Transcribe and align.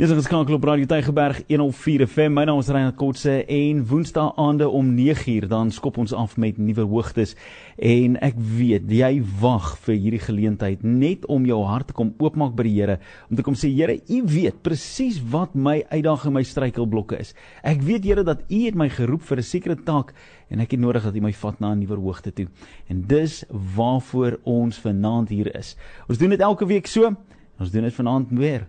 Jy 0.00 0.06
is 0.06 0.14
geskakel 0.16 0.56
op 0.56 0.62
Radio 0.64 0.88
Tygerberg 0.88 1.42
104 1.50 2.06
FM. 2.08 2.32
My 2.32 2.46
naam 2.48 2.62
is 2.62 2.70
Reinhard 2.72 2.96
Kotse 2.96 3.34
en 3.44 3.82
Woensdae 3.90 4.30
aande 4.40 4.64
om 4.64 4.88
9uur 4.96 5.44
dan 5.50 5.68
skop 5.70 5.98
ons 6.00 6.14
af 6.16 6.38
met 6.40 6.56
nuwe 6.56 6.86
hoogtes 6.88 7.34
en 7.76 8.16
ek 8.24 8.40
weet 8.40 8.88
jy 8.88 9.10
wag 9.42 9.68
vir 9.84 9.98
hierdie 10.00 10.22
geleentheid 10.24 10.80
net 10.80 11.28
om 11.28 11.44
jou 11.44 11.60
hart 11.68 11.92
te 11.92 11.98
kom 12.00 12.14
oopmaak 12.24 12.56
by 12.56 12.64
die 12.70 12.74
Here 12.78 12.96
om 13.28 13.36
te 13.36 13.44
kom 13.44 13.52
sê 13.52 13.68
Here, 13.68 14.00
U 14.00 14.24
weet 14.32 14.64
presies 14.64 15.20
wat 15.28 15.52
my 15.52 15.82
uitdaging 15.92 16.32
en 16.32 16.38
my 16.40 16.46
struikelblokke 16.48 17.20
is. 17.20 17.36
Ek 17.60 17.84
weet 17.84 18.08
Here 18.08 18.24
dat 18.24 18.48
U 18.48 18.64
het 18.64 18.80
my 18.80 18.88
geroep 18.88 19.28
vir 19.28 19.44
'n 19.44 19.50
sekere 19.52 19.76
taak 19.76 20.16
en 20.48 20.60
ek 20.64 20.72
het 20.72 20.80
nodig 20.80 21.04
dat 21.04 21.14
U 21.14 21.20
my 21.20 21.36
vat 21.36 21.60
na 21.60 21.74
'n 21.74 21.84
nuwe 21.84 22.00
hoogte 22.00 22.32
toe. 22.32 22.48
En 22.88 23.04
dis 23.06 23.44
waarvoor 23.76 24.40
ons 24.44 24.72
vanaand 24.72 25.28
hier 25.28 25.54
is. 25.54 25.76
Ons 26.08 26.16
doen 26.16 26.30
dit 26.30 26.40
elke 26.40 26.64
week 26.64 26.86
so. 26.86 27.14
Ons 27.60 27.70
doen 27.70 27.82
dit 27.82 27.92
vanaand 27.92 28.30
weer. 28.30 28.66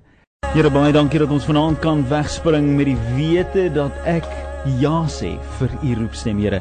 Here 0.54 0.70
baie 0.70 0.94
dankie 0.94 1.18
dat 1.18 1.32
ons 1.34 1.48
vanaand 1.50 1.80
kan 1.82 2.04
wegspring 2.06 2.68
met 2.78 2.86
die 2.86 2.98
wete 3.16 3.64
dat 3.74 3.96
ek 4.06 4.28
ja 4.84 5.00
sê 5.10 5.32
vir 5.58 5.72
u 5.82 5.96
roepstem 5.98 6.38
Here. 6.44 6.60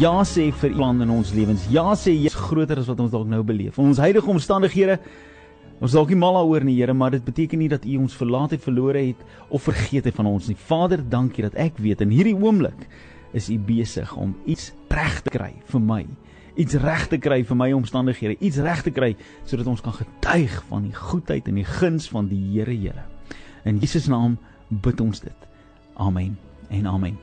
Ja 0.00 0.22
sê 0.24 0.46
vir 0.62 0.70
u 0.70 0.78
plan 0.78 1.04
in 1.04 1.12
ons 1.12 1.34
lewens. 1.36 1.66
Ja 1.68 1.92
sê 1.92 2.14
jy 2.14 2.30
is 2.30 2.38
groter 2.40 2.80
as 2.80 2.88
wat 2.88 3.02
ons 3.04 3.12
dalk 3.12 3.28
nou 3.28 3.42
beleef. 3.44 3.76
Ons 3.76 4.00
huidige 4.00 4.32
omstandighede 4.32 4.96
ons 5.76 5.92
dalk 5.92 6.08
nie 6.08 6.16
mal 6.22 6.38
daaroor 6.38 6.64
nie 6.64 6.78
Here, 6.78 6.96
maar 6.96 7.12
dit 7.12 7.28
beteken 7.28 7.60
nie 7.60 7.68
dat 7.68 7.84
u 7.84 7.98
ons 8.06 8.16
verlaat 8.16 8.56
het, 8.56 8.64
verlore 8.64 9.04
het 9.10 9.20
of 9.52 9.68
vergeet 9.68 10.08
het 10.08 10.16
van 10.16 10.32
ons 10.32 10.48
nie. 10.48 10.56
Vader, 10.56 11.04
dankie 11.04 11.44
dat 11.44 11.60
ek 11.60 11.76
weet 11.84 12.00
in 12.00 12.16
hierdie 12.16 12.36
oomblik 12.38 12.88
is 13.36 13.52
u 13.52 13.60
besig 13.60 14.16
om 14.16 14.32
iets 14.48 14.70
reg 14.88 15.20
te 15.20 15.36
kry 15.36 15.52
vir 15.68 15.84
my 15.92 16.06
iets 16.56 16.80
reg 16.80 17.10
te 17.12 17.20
kry 17.20 17.42
vir 17.44 17.60
my 17.60 17.74
omstandighede, 17.76 18.38
iets 18.40 18.62
reg 18.64 18.86
te 18.86 18.94
kry 18.94 19.16
sodat 19.44 19.68
ons 19.68 19.84
kan 19.84 20.00
getuig 20.00 20.62
van 20.70 20.88
die 20.88 20.96
goedheid 20.96 21.50
en 21.50 21.60
die 21.60 21.72
guns 21.76 22.08
van 22.08 22.32
die 22.32 22.40
Here 22.54 22.72
Here. 22.72 23.12
In 23.64 23.78
Jesus 23.80 24.06
naam 24.12 24.36
bid 24.68 25.00
ons 25.00 25.20
dit. 25.20 25.46
Amen 25.96 26.36
en 26.68 26.86
amen. 26.86 27.14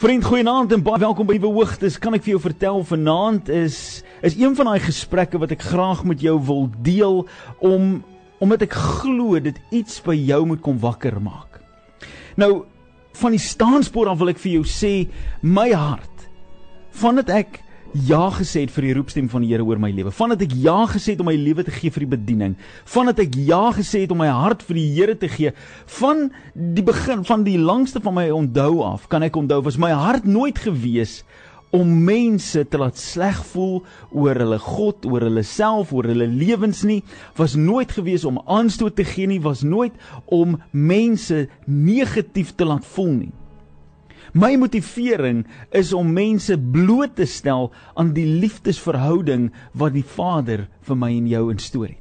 Vriend, 0.00 0.24
goeienaand 0.24 0.72
en 0.72 0.82
baie 0.84 1.00
welkom 1.02 1.28
by 1.28 1.34
die 1.36 1.44
Hoogtes. 1.44 1.98
Kan 2.00 2.16
ek 2.16 2.24
vir 2.24 2.34
jou 2.34 2.40
vertel 2.40 2.80
vanaand 2.88 3.50
is 3.52 4.00
is 4.24 4.36
een 4.40 4.54
van 4.56 4.70
daai 4.70 4.80
gesprekke 4.84 5.40
wat 5.40 5.52
ek 5.52 5.64
graag 5.64 6.02
met 6.08 6.24
jou 6.24 6.38
wil 6.48 6.68
deel 6.84 7.26
om 7.60 8.00
omdat 8.40 8.64
ek 8.64 8.76
glo 8.76 9.36
dit 9.40 9.56
iets 9.68 10.00
by 10.04 10.16
jou 10.16 10.40
moet 10.48 10.62
kom 10.64 10.80
wakker 10.80 11.18
maak. 11.20 11.60
Nou 12.40 12.64
van 13.20 13.36
die 13.36 13.42
staanspoor 13.44 14.08
af 14.08 14.20
wil 14.22 14.32
ek 14.32 14.40
vir 14.40 14.54
jou 14.56 14.64
sê 14.64 14.94
my 15.44 15.68
hart 15.76 16.28
vandat 16.96 17.32
ek 17.42 17.60
ja 17.94 18.28
gesê 18.30 18.62
het 18.64 18.72
vir 18.74 18.86
die 18.86 18.94
roepstem 18.94 19.28
van 19.30 19.42
die 19.42 19.50
Here 19.50 19.64
oor 19.66 19.80
my 19.82 19.90
lewe. 19.94 20.12
Vandat 20.14 20.44
ek 20.46 20.54
ja 20.62 20.78
gesê 20.90 21.14
het 21.14 21.22
om 21.22 21.28
my 21.30 21.36
lewe 21.38 21.64
te 21.66 21.74
gee 21.74 21.90
vir 21.90 22.04
die 22.04 22.12
bediening. 22.14 22.56
Vandat 22.86 23.22
ek 23.24 23.34
ja 23.48 23.64
gesê 23.74 24.04
het 24.04 24.14
om 24.14 24.20
my 24.22 24.30
hart 24.30 24.62
vir 24.68 24.78
die 24.78 24.88
Here 24.94 25.16
te 25.18 25.30
gee. 25.30 25.52
Van 25.98 26.28
die 26.54 26.84
begin 26.86 27.24
van 27.26 27.44
die 27.46 27.58
langste 27.58 28.02
van 28.04 28.14
my 28.20 28.28
onthou 28.30 28.84
af, 28.86 29.08
kan 29.10 29.26
ek 29.26 29.36
onthou 29.36 29.62
was 29.66 29.78
my 29.80 29.90
hart 29.90 30.28
nooit 30.28 30.58
gewees 30.62 31.20
om 31.74 31.90
mense 32.04 32.64
te 32.66 32.78
laat 32.78 32.98
sleg 32.98 33.38
voel 33.52 33.80
oor 34.10 34.38
hulle 34.42 34.58
God, 34.62 35.06
oor 35.06 35.26
hulle 35.28 35.44
self, 35.46 35.92
oor 35.94 36.08
hulle 36.10 36.26
lewens 36.30 36.82
nie. 36.86 37.00
Was 37.38 37.54
nooit 37.58 37.92
gewees 37.94 38.26
om 38.26 38.42
aanstoot 38.46 38.96
te 38.98 39.06
gee 39.06 39.30
nie, 39.30 39.42
was 39.42 39.62
nooit 39.62 39.94
om 40.26 40.58
mense 40.70 41.46
negatief 41.66 42.56
te 42.58 42.66
laat 42.66 42.86
voel 42.94 43.14
nie. 43.20 43.32
My 44.32 44.54
motivering 44.54 45.42
is 45.74 45.90
om 45.92 46.12
mense 46.14 46.54
bloot 46.54 47.16
te 47.18 47.26
stel 47.26 47.72
aan 47.98 48.12
die 48.14 48.28
liefdesverhouding 48.28 49.48
wat 49.74 49.96
die 49.96 50.06
Vader 50.06 50.68
vir 50.86 50.98
my 50.98 51.10
en 51.16 51.26
jou 51.26 51.48
instoor 51.50 51.88
het. 51.88 51.98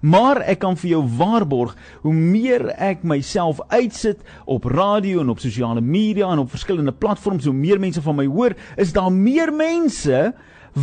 Maar 0.00 0.42
ek 0.48 0.60
kan 0.60 0.76
vir 0.80 0.90
jou 0.94 1.00
waarborg, 1.16 1.72
hoe 2.04 2.12
meer 2.12 2.70
ek 2.76 3.04
myself 3.08 3.60
uitsit 3.72 4.20
op 4.44 4.68
radio 4.68 5.20
en 5.24 5.32
op 5.32 5.40
sosiale 5.40 5.80
media 5.80 6.28
en 6.32 6.44
op 6.44 6.52
verskillende 6.52 6.92
platforms, 6.92 7.48
hoe 7.48 7.56
meer 7.56 7.80
mense 7.80 8.04
van 8.04 8.16
my 8.20 8.28
hoor, 8.28 8.56
is 8.76 8.92
daar 8.96 9.12
meer 9.12 9.52
mense 9.52 10.30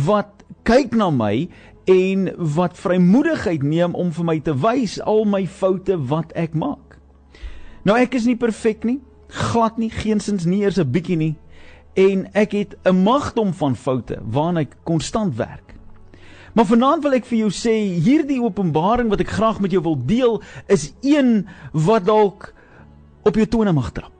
wat 0.06 0.42
kyk 0.66 0.94
na 0.94 1.10
my 1.14 1.48
en 1.88 2.30
wat 2.54 2.78
vrymoedigheid 2.78 3.62
neem 3.62 3.94
om 3.94 4.10
vir 4.14 4.26
my 4.26 4.38
te 4.42 4.54
wys 4.58 4.98
al 5.02 5.24
my 5.26 5.46
foute 5.46 5.98
wat 6.10 6.34
ek 6.38 6.54
maak. 6.58 6.98
Nou 7.86 7.94
ek 7.98 8.18
is 8.18 8.26
nie 8.26 8.38
perfek 8.38 8.82
nie 8.86 8.98
glad 9.28 9.78
nie 9.78 9.90
geensins 9.90 10.44
nie 10.44 10.62
eers 10.62 10.78
'n 10.78 10.90
bietjie 10.90 11.16
nie 11.16 11.36
en 11.94 12.28
ek 12.32 12.52
het 12.52 12.76
'n 12.84 13.02
magdom 13.02 13.52
van 13.54 13.76
foute 13.76 14.18
waarna 14.22 14.60
ek 14.60 14.76
konstant 14.84 15.36
werk. 15.36 15.74
Maar 16.54 16.66
vanaand 16.66 17.02
wil 17.02 17.12
ek 17.12 17.26
vir 17.26 17.38
jou 17.38 17.50
sê 17.50 17.74
hierdie 18.02 18.42
openbaring 18.42 19.08
wat 19.08 19.20
ek 19.20 19.28
graag 19.28 19.60
met 19.60 19.70
jou 19.70 19.82
wil 19.82 19.98
deel 20.06 20.42
is 20.66 20.92
een 21.02 21.46
wat 21.72 22.04
dalk 22.04 22.54
op 23.22 23.34
jou 23.34 23.46
tone 23.46 23.72
mag 23.72 23.92
trap. 23.92 24.12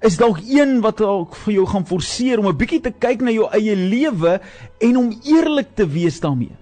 Is 0.00 0.16
dalk 0.16 0.38
een 0.46 0.80
wat 0.80 0.98
dalk 0.98 1.34
vir 1.34 1.54
jou 1.54 1.66
gaan 1.66 1.86
forceer 1.86 2.38
om 2.38 2.46
'n 2.46 2.56
bietjie 2.56 2.80
te 2.80 2.90
kyk 2.90 3.20
na 3.20 3.30
jou 3.30 3.48
eie 3.50 3.76
lewe 3.76 4.40
en 4.80 4.96
om 4.96 5.20
eerlik 5.24 5.74
te 5.74 5.86
wees 5.88 6.20
daarmee. 6.20 6.56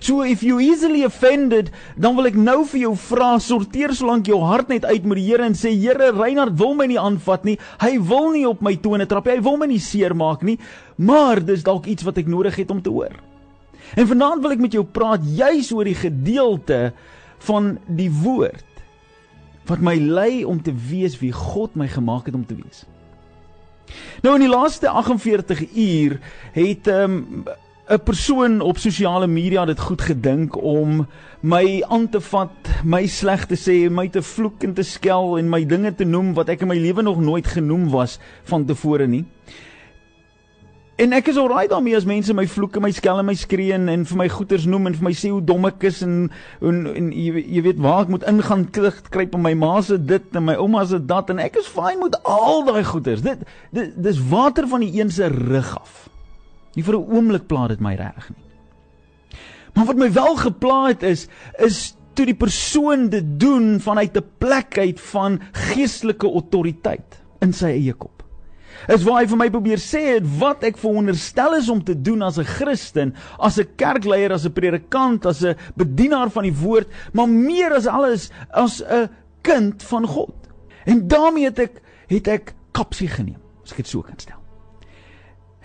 So 0.00 0.22
if 0.22 0.42
you 0.42 0.60
easily 0.60 1.04
offended, 1.04 1.70
dan 1.96 2.16
wil 2.18 2.28
ek 2.28 2.36
nou 2.38 2.64
vir 2.68 2.82
jou 2.86 2.92
vra, 3.08 3.36
sorteer 3.42 3.94
solank 3.96 4.28
jou 4.30 4.40
hart 4.44 4.68
net 4.72 4.84
uit 4.84 5.04
met 5.04 5.20
die 5.20 5.26
Here 5.28 5.46
en 5.46 5.56
sê 5.58 5.72
Here, 5.74 6.12
Reinhard 6.16 6.56
wil 6.58 6.74
my 6.78 6.88
nie 6.90 7.00
aanvat 7.00 7.46
nie. 7.48 7.56
Hy 7.82 7.96
wil 8.08 8.30
nie 8.34 8.44
op 8.48 8.62
my 8.64 8.76
tone 8.80 9.06
trap 9.08 9.26
nie. 9.26 9.38
Hy 9.38 9.46
wil 9.46 9.58
my 9.60 9.70
nie 9.70 9.82
seermaak 9.82 10.44
nie. 10.46 10.58
Maar 10.96 11.42
dis 11.44 11.64
dalk 11.66 11.88
iets 11.90 12.06
wat 12.06 12.20
ek 12.22 12.30
nodig 12.30 12.58
het 12.60 12.72
om 12.74 12.82
te 12.82 12.92
hoor. 12.92 13.16
En 13.94 14.08
vanaand 14.08 14.42
wil 14.42 14.56
ek 14.56 14.64
met 14.64 14.74
jou 14.74 14.84
praat 14.84 15.22
juis 15.36 15.70
oor 15.74 15.86
die 15.86 15.98
gedeelte 15.98 16.80
van 17.46 17.76
die 17.86 18.10
woord 18.10 18.64
wat 19.66 19.82
my 19.82 19.96
lei 19.98 20.44
om 20.46 20.60
te 20.62 20.70
wees 20.70 21.16
wie 21.18 21.32
God 21.34 21.74
my 21.78 21.88
gemaak 21.90 22.28
het 22.30 22.36
om 22.38 22.44
te 22.46 22.54
wees. 22.54 22.84
Nou 24.22 24.34
in 24.38 24.46
die 24.46 24.50
laaste 24.50 24.90
48 24.90 25.62
uur 25.74 26.18
het 26.54 26.90
ehm 26.90 27.16
um, 27.20 27.46
'n 27.88 28.02
persoon 28.02 28.60
op 28.60 28.78
sosiale 28.78 29.26
media 29.26 29.64
dit 29.64 29.80
goed 29.80 30.00
gedink 30.02 30.56
om 30.62 31.06
my 31.40 31.84
aan 31.86 32.08
te 32.08 32.20
vat, 32.20 32.70
my 32.84 33.06
sleg 33.06 33.44
te 33.46 33.54
sê, 33.54 33.90
my 33.90 34.08
te 34.08 34.22
vloek 34.22 34.64
en 34.66 34.72
te 34.74 34.82
skel 34.82 35.38
en 35.38 35.48
my 35.48 35.62
dinge 35.64 35.94
te 35.94 36.04
noem 36.04 36.32
wat 36.34 36.48
ek 36.50 36.64
in 36.66 36.68
my 36.72 36.78
lewe 36.82 37.02
nog 37.02 37.20
nooit 37.22 37.46
genoem 37.46 37.86
was 37.90 38.18
van 38.50 38.66
tevore 38.66 39.06
nie. 39.06 39.22
En 40.96 41.12
ek 41.12 41.28
is 41.30 41.36
alraai 41.38 41.68
daarmee 41.68 41.94
as 41.94 42.08
mense 42.08 42.34
my 42.34 42.46
vloek 42.48 42.80
en 42.80 42.82
my 42.88 42.90
skel 42.90 43.20
en 43.20 43.28
my 43.28 43.36
skree 43.38 43.70
en, 43.76 43.86
en 43.92 44.02
vir 44.08 44.18
my 44.18 44.26
goeters 44.34 44.66
noem 44.66 44.90
en 44.90 44.98
vir 44.98 45.06
my 45.06 45.14
sê 45.14 45.30
hoe 45.30 45.44
dom 45.44 45.70
ek 45.70 45.86
is 45.86 46.02
en 46.02 46.16
en, 46.58 46.82
en 46.90 47.12
jy, 47.12 47.44
jy 47.44 47.62
weet 47.68 47.78
waar 47.84 48.08
ek 48.08 48.12
moet 48.16 48.26
ingaan 48.26 48.66
klik 48.72 48.98
kruip 49.14 49.38
en 49.38 49.46
my 49.46 49.54
ma 49.54 49.76
se 49.84 50.00
dit 50.00 50.34
en 50.34 50.46
my 50.48 50.58
ouma 50.58 50.82
se 50.90 50.98
dat 50.98 51.30
en 51.30 51.38
ek 51.38 51.60
is 51.62 51.70
fyn 51.70 52.02
met 52.02 52.18
al 52.24 52.66
daai 52.66 52.82
goeters. 52.82 53.22
Dit, 53.22 53.46
dit 53.70 53.94
dis 53.94 54.22
water 54.32 54.66
van 54.74 54.82
die 54.82 54.90
een 54.98 55.14
se 55.14 55.30
rug 55.30 55.74
af. 55.78 56.08
Nie 56.76 56.84
vir 56.84 56.94
'n 56.94 57.08
oomblik 57.16 57.46
pla 57.48 57.68
dit 57.68 57.80
my 57.80 57.94
reg 57.94 58.30
nie. 58.30 58.44
Maar 59.74 59.86
wat 59.86 59.96
my 59.96 60.12
wel 60.12 60.36
gepla 60.36 60.86
het 60.88 61.02
is 61.02 61.28
is 61.58 61.96
toe 62.16 62.26
die 62.26 62.36
persoon 62.36 63.08
dit 63.12 63.40
doen 63.40 63.80
vanuit 63.80 64.16
'n 64.16 64.24
plek 64.38 64.78
uit 64.78 65.00
van 65.00 65.40
geestelike 65.52 66.26
autoriteit 66.26 67.20
in 67.40 67.52
sy 67.52 67.66
eie 67.66 67.92
kop. 67.92 68.22
Is 68.88 69.04
waar 69.04 69.20
hy 69.22 69.26
vir 69.26 69.36
my 69.36 69.48
probeer 69.50 69.80
sê 69.80 70.02
het 70.14 70.26
wat 70.38 70.64
ek 70.64 70.78
veronderstel 70.78 71.56
is 71.56 71.68
om 71.68 71.82
te 71.84 71.94
doen 71.94 72.22
as 72.22 72.38
'n 72.38 72.44
Christen, 72.44 73.14
as 73.38 73.58
'n 73.58 73.68
kerkleier, 73.76 74.32
as 74.32 74.46
'n 74.46 74.52
predikant, 74.52 75.26
as 75.26 75.42
'n 75.42 75.56
bedienaar 75.76 76.30
van 76.30 76.42
die 76.42 76.54
woord, 76.54 76.88
maar 77.12 77.28
meer 77.28 77.72
as 77.72 77.86
alles 77.86 78.30
as 78.50 78.82
'n 78.82 79.08
kind 79.42 79.82
van 79.82 80.06
God. 80.06 80.34
En 80.84 81.08
daarmee 81.08 81.44
het 81.44 81.58
ek 81.58 81.82
het 82.06 82.28
ek 82.28 82.54
kapsie 82.72 83.08
geneem, 83.08 83.40
as 83.64 83.72
ek 83.72 83.76
dit 83.76 83.88
so 83.88 84.02
kan 84.02 84.18
stel. 84.18 84.45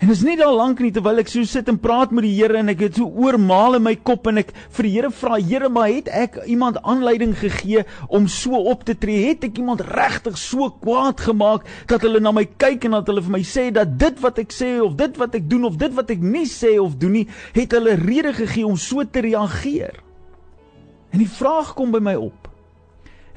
En 0.02 0.10
is 0.10 0.24
nie 0.26 0.34
al 0.42 0.56
lank 0.58 0.80
nie 0.82 0.90
terwyl 0.90 1.22
ek 1.22 1.28
so 1.30 1.46
sit 1.46 1.68
en 1.70 1.76
praat 1.78 2.10
met 2.10 2.24
die 2.26 2.32
Here 2.34 2.56
en 2.58 2.72
ek 2.72 2.80
het 2.82 2.96
so 2.98 3.06
oormaal 3.22 3.76
in 3.78 3.84
my 3.84 3.92
kop 4.02 4.24
en 4.26 4.40
ek 4.40 4.48
vir 4.74 4.88
die 4.88 4.90
Here 4.96 5.10
vra, 5.14 5.36
Here, 5.38 5.68
maar 5.70 5.92
het 5.92 6.08
ek 6.10 6.40
iemand 6.50 6.80
aanleiding 6.82 7.36
gegee 7.38 7.84
om 8.10 8.26
so 8.26 8.58
op 8.72 8.82
te 8.88 8.96
tree? 8.98 9.28
Het 9.28 9.46
ek 9.46 9.60
iemand 9.62 9.84
regtig 9.86 10.40
so 10.42 10.72
kwaad 10.82 11.22
gemaak 11.22 11.68
dat 11.92 12.02
hulle 12.02 12.18
na 12.18 12.32
my 12.34 12.42
kyk 12.50 12.88
en 12.88 12.96
dat 12.98 13.12
hulle 13.12 13.22
vir 13.22 13.34
my 13.36 13.42
sê 13.46 13.68
dat 13.76 13.94
dit 14.00 14.18
wat 14.24 14.42
ek 14.42 14.50
sê 14.50 14.72
of 14.82 14.96
dit 14.98 15.22
wat 15.22 15.38
ek 15.38 15.46
doen 15.52 15.68
of 15.70 15.78
dit 15.78 15.94
wat 15.94 16.10
ek 16.10 16.24
nie 16.34 16.48
sê 16.50 16.74
of 16.82 16.96
doen 16.98 17.20
nie, 17.20 17.26
het 17.54 17.78
hulle 17.78 17.94
rede 18.02 18.34
gegee 18.42 18.66
om 18.66 18.74
so 18.74 19.06
te 19.06 19.22
reageer? 19.22 20.02
En 21.14 21.22
die 21.22 21.30
vraag 21.30 21.76
kom 21.78 21.94
by 21.94 22.02
my 22.02 22.16
op. 22.18 22.50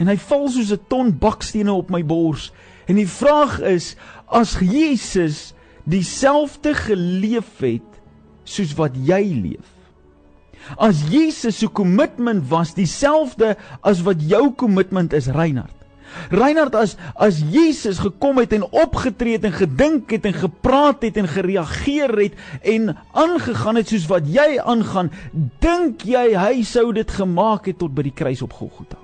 En 0.01 0.09
hy 0.09 0.17
val 0.17 0.49
soos 0.49 0.73
'n 0.73 0.81
ton 0.89 1.13
bakstene 1.13 1.69
op 1.77 1.93
my 1.93 2.01
bors. 2.01 2.49
En 2.89 2.97
die 2.97 3.09
vraag 3.09 3.61
is, 3.61 3.93
as 4.25 4.57
Jesus 4.57 5.53
dieselfde 5.89 6.73
geleef 6.77 7.57
het 7.63 8.01
soos 8.45 8.73
wat 8.77 8.97
jy 8.97 9.21
leef. 9.33 9.71
As 10.81 11.03
Jesus 11.11 11.59
se 11.61 11.69
kommitment 11.69 12.47
was 12.49 12.73
dieselfde 12.77 13.53
as 13.85 14.01
wat 14.05 14.21
jou 14.25 14.49
kommitment 14.57 15.13
is, 15.13 15.29
Reinhard. 15.29 15.73
Reinhard 16.31 16.75
as 16.79 16.95
as 17.19 17.41
Jesus 17.51 17.99
gekom 18.01 18.39
het 18.41 18.53
en 18.55 18.65
opgetree 18.65 19.37
het 19.37 19.45
en 19.49 19.55
gedink 19.55 20.13
het 20.15 20.25
en 20.25 20.37
gepraat 20.37 21.03
het 21.05 21.19
en 21.21 21.29
gereageer 21.29 22.13
het 22.17 22.39
en 22.63 22.95
aangegaan 23.13 23.81
het 23.81 23.91
soos 23.91 24.07
wat 24.09 24.29
jy 24.31 24.55
aangaan, 24.61 25.11
dink 25.61 26.07
jy 26.07 26.31
hy 26.37 26.63
sou 26.65 26.91
dit 26.95 27.17
gemaak 27.19 27.69
het 27.69 27.81
tot 27.81 27.93
by 27.93 28.07
die 28.07 28.15
kruis 28.15 28.41
op 28.45 28.55
Golgotha? 28.55 29.01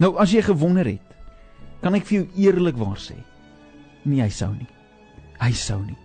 Nou 0.00 0.14
as 0.20 0.32
jy 0.32 0.44
gewonder 0.46 0.88
het, 0.88 1.06
kan 1.84 1.96
ek 1.96 2.06
vir 2.08 2.22
jou 2.22 2.26
eerlikwaar 2.46 3.00
sê, 3.00 3.18
nee, 4.04 4.22
hy 4.22 4.30
sou 4.32 4.52
nie. 4.54 4.68
Hy 5.40 5.52
sou 5.56 5.80
nie. 5.82 5.98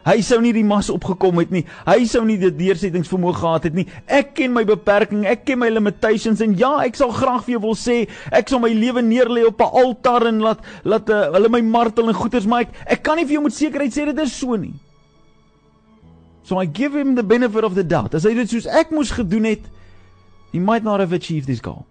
Hy 0.00 0.22
sou 0.24 0.38
nie 0.40 0.52
die 0.56 0.64
mas 0.64 0.88
opgekom 0.90 1.38
het 1.42 1.50
nie. 1.52 1.62
Hy 1.84 2.06
sou 2.08 2.22
nie 2.24 2.38
dit 2.40 2.54
deursettingsvermoë 2.56 3.36
gehad 3.36 3.66
het 3.68 3.74
nie. 3.76 3.84
Ek 4.08 4.32
ken 4.38 4.54
my 4.54 4.62
beperking, 4.68 5.26
ek 5.28 5.44
ken 5.48 5.60
my 5.60 5.68
limitations 5.68 6.40
en 6.44 6.54
ja, 6.58 6.72
ek 6.86 6.96
sal 6.96 7.12
graag 7.12 7.44
vir 7.44 7.58
jou 7.58 7.62
wil 7.66 7.76
sê, 7.76 7.98
ek 8.32 8.48
sal 8.48 8.62
my 8.64 8.72
lewe 8.72 9.04
neerlê 9.04 9.44
op 9.46 9.60
'n 9.60 9.76
altaar 9.82 10.26
en 10.32 10.40
laat 10.40 10.64
laat 10.84 11.10
uh, 11.10 11.32
hulle 11.36 11.50
my 11.52 11.60
martel 11.60 12.08
en 12.08 12.16
goeters, 12.16 12.46
maar 12.46 12.62
ek 12.62 12.72
ek 12.96 13.02
kan 13.02 13.16
nie 13.16 13.26
vir 13.28 13.36
jou 13.36 13.42
met 13.44 13.52
sekerheid 13.54 13.92
sê 13.92 14.06
dit 14.08 14.18
is 14.18 14.32
so 14.32 14.56
nie. 14.56 14.74
So 16.42 16.58
I 16.58 16.66
give 16.66 16.96
him 16.96 17.14
the 17.14 17.22
benefit 17.22 17.64
of 17.64 17.74
the 17.74 17.84
doubt. 17.84 18.14
As 18.14 18.24
hy 18.24 18.34
dit 18.34 18.48
soos 18.48 18.66
ek 18.66 18.90
moes 18.90 19.12
gedoen 19.12 19.44
het, 19.44 19.62
he 20.52 20.58
might 20.58 20.82
not 20.82 21.00
have 21.00 21.12
achieved 21.12 21.46
his 21.46 21.60
goal. 21.60 21.84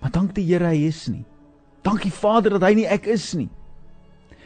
Maar 0.00 0.10
dank 0.10 0.34
die 0.34 0.46
Here 0.46 0.70
hy 0.70 0.86
is 0.86 1.08
nie. 1.08 1.24
Dankie 1.82 2.12
Vader 2.12 2.50
dat 2.50 2.62
hy 2.62 2.74
nie 2.74 2.86
ek 2.86 3.06
is 3.06 3.34
nie. 3.34 3.50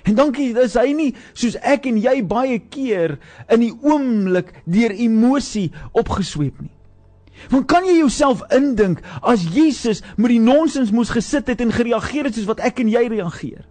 En 0.07 0.15
dankie 0.15 0.53
is 0.63 0.77
hy 0.79 0.93
nie 0.95 1.11
soos 1.35 1.57
ek 1.67 1.89
en 1.91 1.99
jy 1.99 2.21
baie 2.27 2.61
keer 2.71 3.17
in 3.51 3.65
die 3.65 3.75
oomblik 3.83 4.53
deur 4.65 4.95
emosie 4.95 5.73
opgesweep 5.99 6.61
nie. 6.63 6.73
Want 7.51 7.67
kan 7.69 7.85
jy 7.85 7.99
jouself 7.99 8.45
indink 8.55 9.03
as 9.21 9.45
Jesus 9.53 10.03
met 10.17 10.33
die 10.33 10.43
nonsens 10.43 10.93
moes 10.95 11.13
gesit 11.13 11.51
het 11.51 11.61
en 11.61 11.75
gereageer 11.75 12.31
het 12.31 12.39
soos 12.39 12.49
wat 12.49 12.63
ek 12.65 12.81
en 12.85 12.93
jy 12.93 13.03
reageer? 13.13 13.67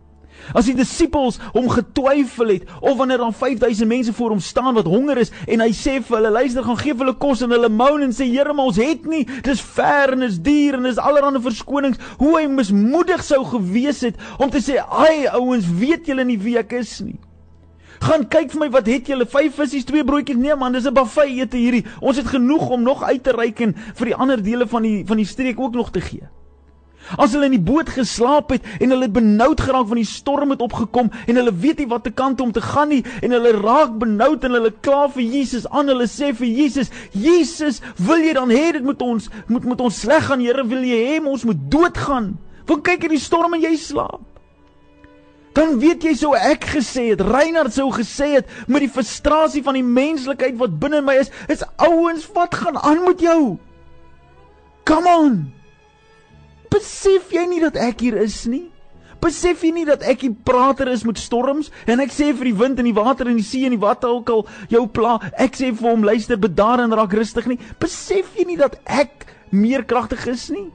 As 0.54 0.70
die 0.70 0.76
disippels 0.78 1.40
hom 1.54 1.70
getwyfel 1.72 2.54
het 2.54 2.70
of 2.80 2.98
wanneer 2.98 3.24
dan 3.24 3.34
5000 3.34 3.88
mense 3.90 4.14
voor 4.14 4.36
hom 4.36 4.40
staan 4.40 4.74
wat 4.74 4.86
honger 4.86 5.18
is 5.18 5.32
en 5.48 5.64
hy 5.64 5.72
sê 5.74 5.98
vir 6.04 6.18
hulle 6.20 6.34
luister 6.36 6.64
gaan 6.64 6.82
gee 6.82 6.94
vir 6.94 7.06
hulle 7.08 7.18
kos 7.18 7.42
en 7.46 7.54
hulle 7.56 7.70
moan 7.70 8.06
en 8.06 8.16
sê 8.16 8.28
Here 8.30 8.54
maar 8.54 8.72
ons 8.72 8.82
het 8.82 9.06
nie 9.10 9.24
dis 9.46 9.62
ver 9.76 10.16
en 10.16 10.26
is 10.28 10.40
duur 10.42 10.80
en 10.80 10.90
is 10.90 11.02
allerlei 11.02 11.42
verskonings 11.42 12.02
hoe 12.20 12.34
hy 12.40 12.48
mismoedig 12.52 13.24
sou 13.24 13.44
gewees 13.56 14.02
het 14.06 14.20
om 14.38 14.52
te 14.52 14.62
sê 14.64 14.82
ai 14.82 15.28
ouens 15.38 15.70
weet 15.80 16.12
julle 16.12 16.26
nie 16.28 16.42
wie 16.42 16.60
ek 16.62 16.76
is 16.82 17.00
nie 17.06 17.18
Gaan 18.06 18.26
kyk 18.30 18.52
vir 18.52 18.60
my 18.60 18.68
wat 18.74 18.90
het 18.92 19.08
julle 19.10 19.26
5 19.26 19.56
visse, 19.56 19.80
2 19.88 20.04
broodjies? 20.06 20.38
Nee 20.38 20.56
man, 20.60 20.74
dis 20.76 20.86
'n 20.86 20.94
buffet 20.94 21.32
ete 21.32 21.58
hierdie. 21.58 21.86
Ons 22.02 22.18
het 22.18 22.28
genoeg 22.28 22.70
om 22.70 22.84
nog 22.84 23.04
uit 23.04 23.24
te 23.24 23.32
reik 23.32 23.60
en 23.60 23.76
vir 23.96 24.06
die 24.06 24.16
ander 24.16 24.44
dele 24.44 24.68
van 24.68 24.84
die 24.84 25.06
van 25.06 25.18
die 25.18 25.26
streek 25.26 25.60
ook 25.60 25.74
nog 25.74 25.92
te 25.92 26.02
gee. 26.02 26.28
As 27.18 27.36
hulle 27.36 27.50
in 27.50 27.56
die 27.56 27.62
boot 27.62 27.90
geslaap 27.94 28.52
het 28.56 28.66
en 28.80 28.94
hulle 28.94 29.08
het 29.08 29.14
benoud 29.14 29.62
geraak 29.62 29.88
van 29.92 30.00
die 30.02 30.08
storm 30.10 30.54
het 30.56 30.64
opgekom 30.66 31.12
en 31.26 31.40
hulle 31.40 31.54
weet 31.54 31.84
nie 31.84 31.90
watter 31.92 32.14
kant 32.16 32.42
om 32.42 32.52
te 32.56 32.64
gaan 32.64 32.90
nie 32.90 33.04
en 33.22 33.36
hulle 33.36 33.54
raak 33.60 33.98
benoud 34.02 34.46
en 34.48 34.58
hulle 34.58 34.74
kla 34.86 35.06
vir 35.14 35.26
Jesus 35.38 35.68
aan 35.70 35.92
hulle 35.94 36.08
sê 36.10 36.32
vir 36.36 36.50
Jesus 36.50 36.90
Jesus 37.14 37.82
wil 38.02 38.24
jy 38.26 38.34
dan 38.38 38.54
hê 38.54 38.72
dit 38.78 38.86
moet 38.86 39.02
ons 39.06 39.30
moet 39.48 39.66
moet 39.66 39.82
ons 39.86 40.00
sleg 40.06 40.26
gaan? 40.26 40.42
Here 40.42 40.66
wil 40.66 40.86
jy 40.86 41.02
hê 41.12 41.20
ons 41.22 41.46
moet 41.46 41.68
doodgaan? 41.72 42.34
Want 42.66 42.86
kyk 42.88 43.06
hierdie 43.06 43.22
storm 43.22 43.54
en 43.54 43.62
jy 43.62 43.76
slaap. 43.78 44.24
Dan 45.56 45.78
weet 45.80 46.04
jy 46.04 46.16
sou 46.20 46.34
ek 46.36 46.66
gesê 46.74 47.12
het 47.14 47.22
Reinhard 47.24 47.72
sou 47.76 47.88
gesê 47.96 48.34
het 48.34 48.50
met 48.68 48.84
die 48.84 48.92
frustrasie 48.92 49.64
van 49.64 49.78
die 49.78 49.86
menslikheid 49.86 50.58
wat 50.60 50.74
binne 50.82 51.00
my 51.06 51.16
is 51.22 51.32
is 51.52 51.64
ouens 51.80 52.26
wat 52.36 52.58
gaan 52.60 52.82
aan 52.82 53.06
met 53.06 53.24
jou? 53.24 53.56
Come 54.86 55.14
on 55.14 55.38
Besef 56.72 57.34
jy 57.34 57.46
nie 57.50 57.62
dat 57.64 57.78
ek 57.82 58.02
hier 58.06 58.18
is 58.22 58.44
nie? 58.50 58.68
Besef 59.24 59.64
jy 59.66 59.72
nie 59.74 59.86
dat 59.88 60.04
ek 60.06 60.22
die 60.26 60.34
prater 60.48 60.90
is 60.92 61.06
met 61.08 61.20
storms 61.22 61.72
en 61.90 62.04
ek 62.04 62.14
sê 62.14 62.30
vir 62.36 62.52
die 62.52 62.58
wind 62.58 62.80
en 62.82 62.88
die 62.90 62.96
water 62.96 63.30
en 63.30 63.40
die 63.40 63.46
see 63.46 63.66
en 63.66 63.74
die 63.74 63.82
wat 63.82 64.06
ook 64.06 64.30
al 64.30 64.44
jou 64.70 64.84
pla, 64.92 65.18
ek 65.42 65.58
sê 65.58 65.72
vir 65.74 65.90
hom 65.90 66.06
luister 66.06 66.38
bedaar 66.38 66.84
en 66.84 66.94
raak 66.94 67.16
rustig 67.18 67.48
nie. 67.50 67.60
Besef 67.82 68.36
jy 68.38 68.46
nie 68.52 68.60
dat 68.60 68.78
ek 68.86 69.26
meer 69.56 69.86
kragtig 69.88 70.28
is 70.30 70.50
nie? 70.54 70.68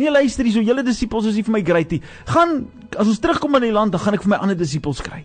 Nee 0.00 0.12
luister 0.12 0.46
hier, 0.46 0.54
so 0.56 0.64
julle 0.64 0.84
disippels 0.84 1.28
is 1.28 1.36
nie 1.36 1.44
vir 1.46 1.56
my 1.58 1.62
great 1.64 1.90
nie. 1.92 2.00
Gaan 2.28 2.64
as 2.96 3.06
ons 3.06 3.20
terugkom 3.22 3.58
in 3.60 3.68
die 3.68 3.74
land, 3.74 3.92
dan 3.94 4.02
gaan 4.02 4.16
ek 4.16 4.24
vir 4.24 4.34
my 4.34 4.40
ander 4.44 4.58
disippels 4.58 5.02
kry. 5.04 5.22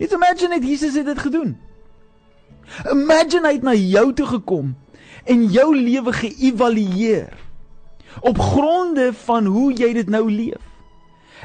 Net 0.00 0.14
imagine 0.16 0.56
het 0.58 0.66
Jesus 0.66 0.96
het 0.98 1.06
dit 1.06 1.18
gedoen. 1.20 1.54
Imagine 2.90 3.48
hy 3.48 3.56
het 3.58 3.66
na 3.66 3.74
jou 3.76 4.06
toe 4.16 4.26
gekom 4.38 4.74
en 5.28 5.46
jou 5.52 5.68
lewe 5.76 6.12
geëvalueer 6.16 7.49
op 8.20 8.38
gronde 8.38 9.12
van 9.24 9.46
hoe 9.46 9.72
jy 9.72 9.92
dit 9.92 10.08
nou 10.08 10.30
leef. 10.30 10.70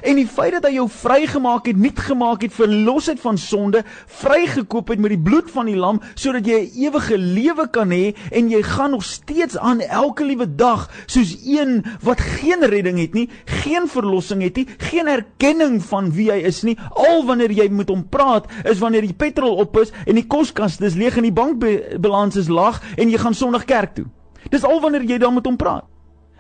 En 0.02 0.18
die 0.20 0.28
feit 0.28 0.52
dat 0.58 0.66
hy 0.68 0.76
jou 0.76 0.88
vrygemaak 0.92 1.70
het, 1.70 1.78
nuut 1.80 2.00
gemaak 2.08 2.44
het 2.44 2.54
vir 2.56 2.68
losheid 2.68 3.20
van 3.24 3.38
sonde, 3.40 3.84
vrygekoop 4.20 4.92
het 4.92 5.00
met 5.00 5.14
die 5.14 5.22
bloed 5.22 5.48
van 5.54 5.70
die 5.70 5.78
lam 5.80 6.02
sodat 6.20 6.48
jy 6.48 6.60
'n 6.66 6.84
ewige 6.84 7.18
lewe 7.18 7.68
kan 7.72 7.90
hê 7.92 8.16
en 8.32 8.50
jy 8.50 8.62
gaan 8.64 8.92
nog 8.92 9.04
steeds 9.04 9.58
aan 9.58 9.80
elke 9.80 10.26
liewe 10.26 10.56
dag 10.56 10.90
soos 11.06 11.38
een 11.46 11.86
wat 12.02 12.20
geen 12.20 12.66
redding 12.66 13.00
het 13.00 13.14
nie, 13.14 13.30
geen 13.46 13.88
verlossing 13.88 14.42
het 14.42 14.56
nie, 14.56 14.68
geen 14.78 15.08
erkenning 15.08 15.84
van 15.84 16.12
wie 16.12 16.32
hy 16.32 16.44
is 16.44 16.64
nie. 16.64 16.78
Al 16.92 17.26
wanneer 17.26 17.52
jy 17.52 17.70
met 17.70 17.90
hom 17.90 18.10
praat, 18.10 18.46
is 18.64 18.80
wanneer 18.80 19.02
die 19.02 19.14
petrol 19.14 19.56
op 19.56 19.78
is 19.78 19.92
en 20.06 20.16
die 20.16 20.28
koskas 20.28 20.78
dis 20.78 20.96
leeg 20.96 21.18
en 21.18 21.24
die 21.24 21.32
bankbalans 21.32 22.36
is 22.36 22.48
laag 22.48 22.82
en 22.98 23.10
jy 23.10 23.18
gaan 23.18 23.34
Sondag 23.34 23.66
kerk 23.66 23.96
toe. 23.96 24.06
Dis 24.50 24.64
al 24.64 24.82
wanneer 24.82 25.04
jy 25.04 25.18
dan 25.18 25.34
met 25.34 25.46
hom 25.46 25.56
praat. 25.56 25.95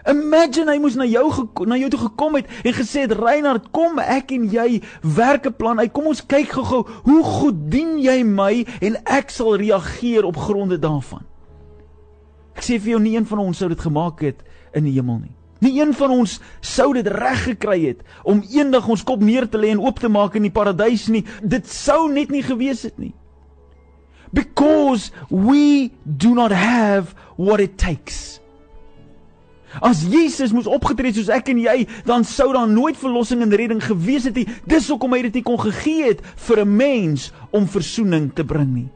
Imagine 0.06 0.69
hy 0.69 0.78
moes 0.78 0.96
na 1.00 1.06
jou 1.10 1.25
na 1.66 1.78
jou 1.81 1.90
toe 1.90 2.00
gekom 2.04 2.36
het 2.38 2.50
en 2.62 2.74
gesê 2.78 3.06
het 3.07 3.16
Reinhard, 3.18 3.72
kom 3.74 3.98
ek 4.00 4.36
en 4.36 4.44
jy 4.54 4.81
werk 5.02 5.48
'n 5.48 5.57
plan 5.57 5.80
uit. 5.80 5.92
Kom 5.92 6.07
ons 6.07 6.22
kyk 6.22 6.52
gou-gou 6.54 6.86
hoe 7.04 7.24
goed 7.24 7.72
dien 7.72 7.98
jy 8.00 8.24
my 8.24 8.66
en 8.81 8.98
ek 9.06 9.30
sal 9.30 9.57
reageer 9.57 10.25
op 10.25 10.38
gronde 10.38 10.78
daarvan. 10.78 11.24
Ek 12.56 12.62
sê 12.62 12.80
vir 12.80 12.96
jou 12.96 13.00
nie 13.00 13.16
een 13.16 13.25
van 13.25 13.40
ons 13.40 13.57
sou 13.57 13.69
dit 13.69 13.80
gemaak 13.80 14.22
het 14.22 14.44
in 14.74 14.84
die 14.84 14.94
hemel 14.94 15.19
nie. 15.19 15.36
Nie 15.60 15.81
een 15.81 15.94
van 15.94 16.12
ons 16.12 16.40
sou 16.62 16.94
dit 16.94 17.08
reg 17.08 17.44
gekry 17.44 17.86
het 17.88 18.04
om 18.24 18.44
eendag 18.51 18.88
ons 18.88 19.04
kop 19.04 19.22
neer 19.22 19.50
te 19.50 19.58
lê 19.58 19.72
en 19.72 19.80
oop 19.80 20.00
te 20.00 20.10
maak 20.10 20.36
in 20.36 20.44
die 20.44 20.51
paradys 20.51 21.08
nie. 21.08 21.25
Dit 21.42 21.68
sou 21.68 22.12
net 22.12 22.30
nie 22.30 22.44
gewees 22.44 22.84
het 22.84 22.98
nie. 23.00 23.13
Because 24.31 25.12
we 25.30 25.92
do 26.04 26.34
not 26.36 26.51
have 26.51 27.16
what 27.38 27.60
it 27.60 27.78
takes. 27.78 28.42
As 29.81 30.04
Jesus 30.07 30.54
moes 30.56 30.68
opgetree 30.68 31.13
soos 31.13 31.30
ek 31.30 31.50
en 31.54 31.60
jy, 31.60 31.88
dan 32.06 32.24
sou 32.24 32.51
daar 32.54 32.69
nooit 32.69 32.98
verlossing 32.98 33.42
en 33.42 33.54
redding 33.54 33.83
gewees 33.83 34.27
het 34.30 34.36
nie. 34.36 34.48
Dis 34.66 34.89
hoekom 34.89 35.13
hy 35.13 35.22
dit 35.27 35.39
nie 35.39 35.45
kon 35.45 35.60
gegee 35.60 36.12
het 36.12 36.22
vir 36.48 36.66
'n 36.66 36.75
mens 36.77 37.31
om 37.51 37.68
verzoening 37.68 38.33
te 38.33 38.44
bring 38.44 38.74
nie. 38.74 38.89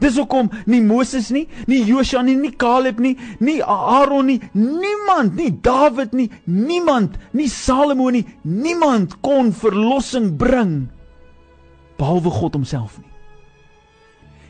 Dis 0.00 0.16
hoekom 0.16 0.50
nie 0.66 0.80
Moses 0.80 1.30
nie, 1.30 1.46
nie 1.66 1.82
Josua 1.84 2.22
nie, 2.22 2.36
nie 2.36 2.52
Caleb 2.56 3.00
nie, 3.00 3.16
nie 3.40 3.60
Aaron 3.62 4.26
nie, 4.26 4.40
niemand, 4.52 5.36
nie 5.36 5.50
Dawid 5.50 6.12
nie, 6.12 6.30
niemand, 6.44 7.16
nie 7.32 7.48
Salomo 7.48 8.10
nie, 8.10 8.24
niemand 8.42 9.20
kon 9.20 9.52
verlossing 9.52 10.36
bring 10.36 10.88
behalwe 12.00 12.30
God 12.30 12.54
homself 12.54 12.98
nie. 12.98 13.09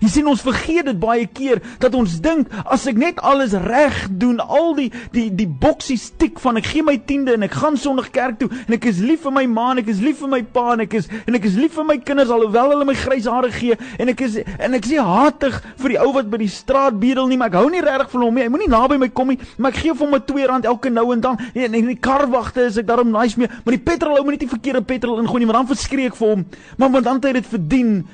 Jy 0.01 0.09
sien 0.09 0.31
ons 0.31 0.45
vergeet 0.45 0.87
dit 0.89 1.01
baie 1.01 1.27
keer 1.27 1.61
dat 1.83 1.95
ons 1.95 2.21
dink 2.25 2.49
as 2.65 2.87
ek 2.91 2.97
net 3.01 3.21
alles 3.21 3.53
reg 3.53 4.07
doen, 4.11 4.41
al 4.41 4.75
die 4.79 4.91
die 5.13 5.29
die 5.31 5.49
boksies 5.49 6.11
tik 6.21 6.41
van 6.41 6.57
ek 6.61 6.71
gee 6.73 6.83
my 6.87 6.97
tiende 7.07 7.35
en 7.37 7.45
ek 7.47 7.59
gaan 7.61 7.77
Sondag 7.81 8.11
kerk 8.15 8.39
toe 8.41 8.49
en 8.67 8.75
ek 8.77 8.87
is 8.91 9.01
lief 9.01 9.25
vir 9.27 9.33
my 9.33 9.47
ma 9.47 9.71
en 9.73 9.83
ek 9.85 9.89
is 9.93 10.01
lief 10.01 10.21
vir 10.21 10.29
my 10.29 10.43
pa 10.43 10.73
en 10.75 10.85
ek 10.87 10.95
is 11.01 11.09
en 11.27 11.35
ek 11.37 11.45
is 11.49 11.57
lief 11.61 11.77
vir 11.77 11.87
my 11.89 11.99
kinders 11.99 12.31
alhoewel 12.31 12.75
hulle 12.75 12.89
my 12.89 12.97
grys 12.99 13.29
hare 13.31 13.51
gee 13.55 13.77
en 13.99 14.09
ek 14.13 14.25
is 14.27 14.41
en 14.59 14.75
ek 14.77 14.89
sê 14.89 15.01
hatig 15.01 15.61
vir 15.81 15.95
die 15.95 16.01
ou 16.01 16.11
wat 16.15 16.31
by 16.31 16.41
die 16.41 16.51
straat 16.51 16.97
bedel 17.01 17.29
nie, 17.31 17.39
maar 17.41 17.51
ek 17.53 17.59
hou 17.61 17.69
nie 17.73 17.83
regtig 17.85 18.13
van 18.15 18.25
hom 18.27 18.39
nie. 18.39 18.47
Hy 18.47 18.53
moenie 18.53 18.71
naby 18.71 18.99
my 19.01 19.11
kom 19.15 19.33
nie, 19.33 19.39
maar 19.59 19.75
ek 19.75 19.83
gee 19.83 19.95
vir 19.95 20.07
hom 20.07 20.15
'n 20.17 20.25
2 20.31 20.49
rand 20.51 20.65
elke 20.65 20.91
nou 20.91 21.07
en 21.13 21.21
dan. 21.21 21.39
En 21.55 21.75
in 21.75 21.87
die 21.93 21.99
karwagte 21.99 22.67
is 22.67 22.79
ek 22.79 22.87
daarom 22.87 23.11
nice 23.11 23.39
mee, 23.39 23.49
maar 23.49 23.77
die 23.77 23.85
petrol 23.85 24.17
hou 24.17 24.25
moet 24.25 24.39
nie 24.39 24.47
die 24.47 24.55
verkeerde 24.57 24.83
petrol 24.83 25.21
ingooi 25.21 25.41
nie, 25.41 25.51
want 25.51 25.67
dan 25.67 25.77
verskreek 25.77 26.17
vir 26.17 26.29
hom. 26.29 26.47
Maar 26.79 26.91
want 26.91 27.05
dan 27.05 27.15
het 27.15 27.25
hy 27.25 27.33
dit 27.33 27.47
verdien. 27.47 28.07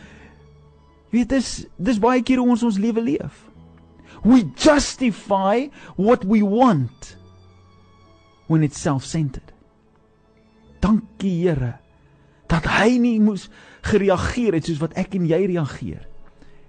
Weet 1.14 1.30
dis 1.30 1.50
dis 1.76 2.00
baie 2.02 2.22
keer 2.26 2.40
hoe 2.42 2.50
ons 2.54 2.64
ons 2.66 2.78
lewe 2.80 3.02
leef. 3.04 3.44
We 4.24 4.42
justify 4.58 5.68
what 5.96 6.24
we 6.24 6.42
want 6.42 7.16
when 8.46 8.62
it's 8.62 8.80
self-centered. 8.80 9.52
Dankie 10.80 11.34
Here 11.42 11.76
dat 12.46 12.66
hy 12.70 12.92
nie 13.02 13.16
moes 13.18 13.48
gereageer 13.86 14.54
het 14.54 14.68
soos 14.68 14.78
wat 14.78 14.92
ek 14.98 15.16
en 15.18 15.24
jy 15.26 15.40
reageer 15.50 16.04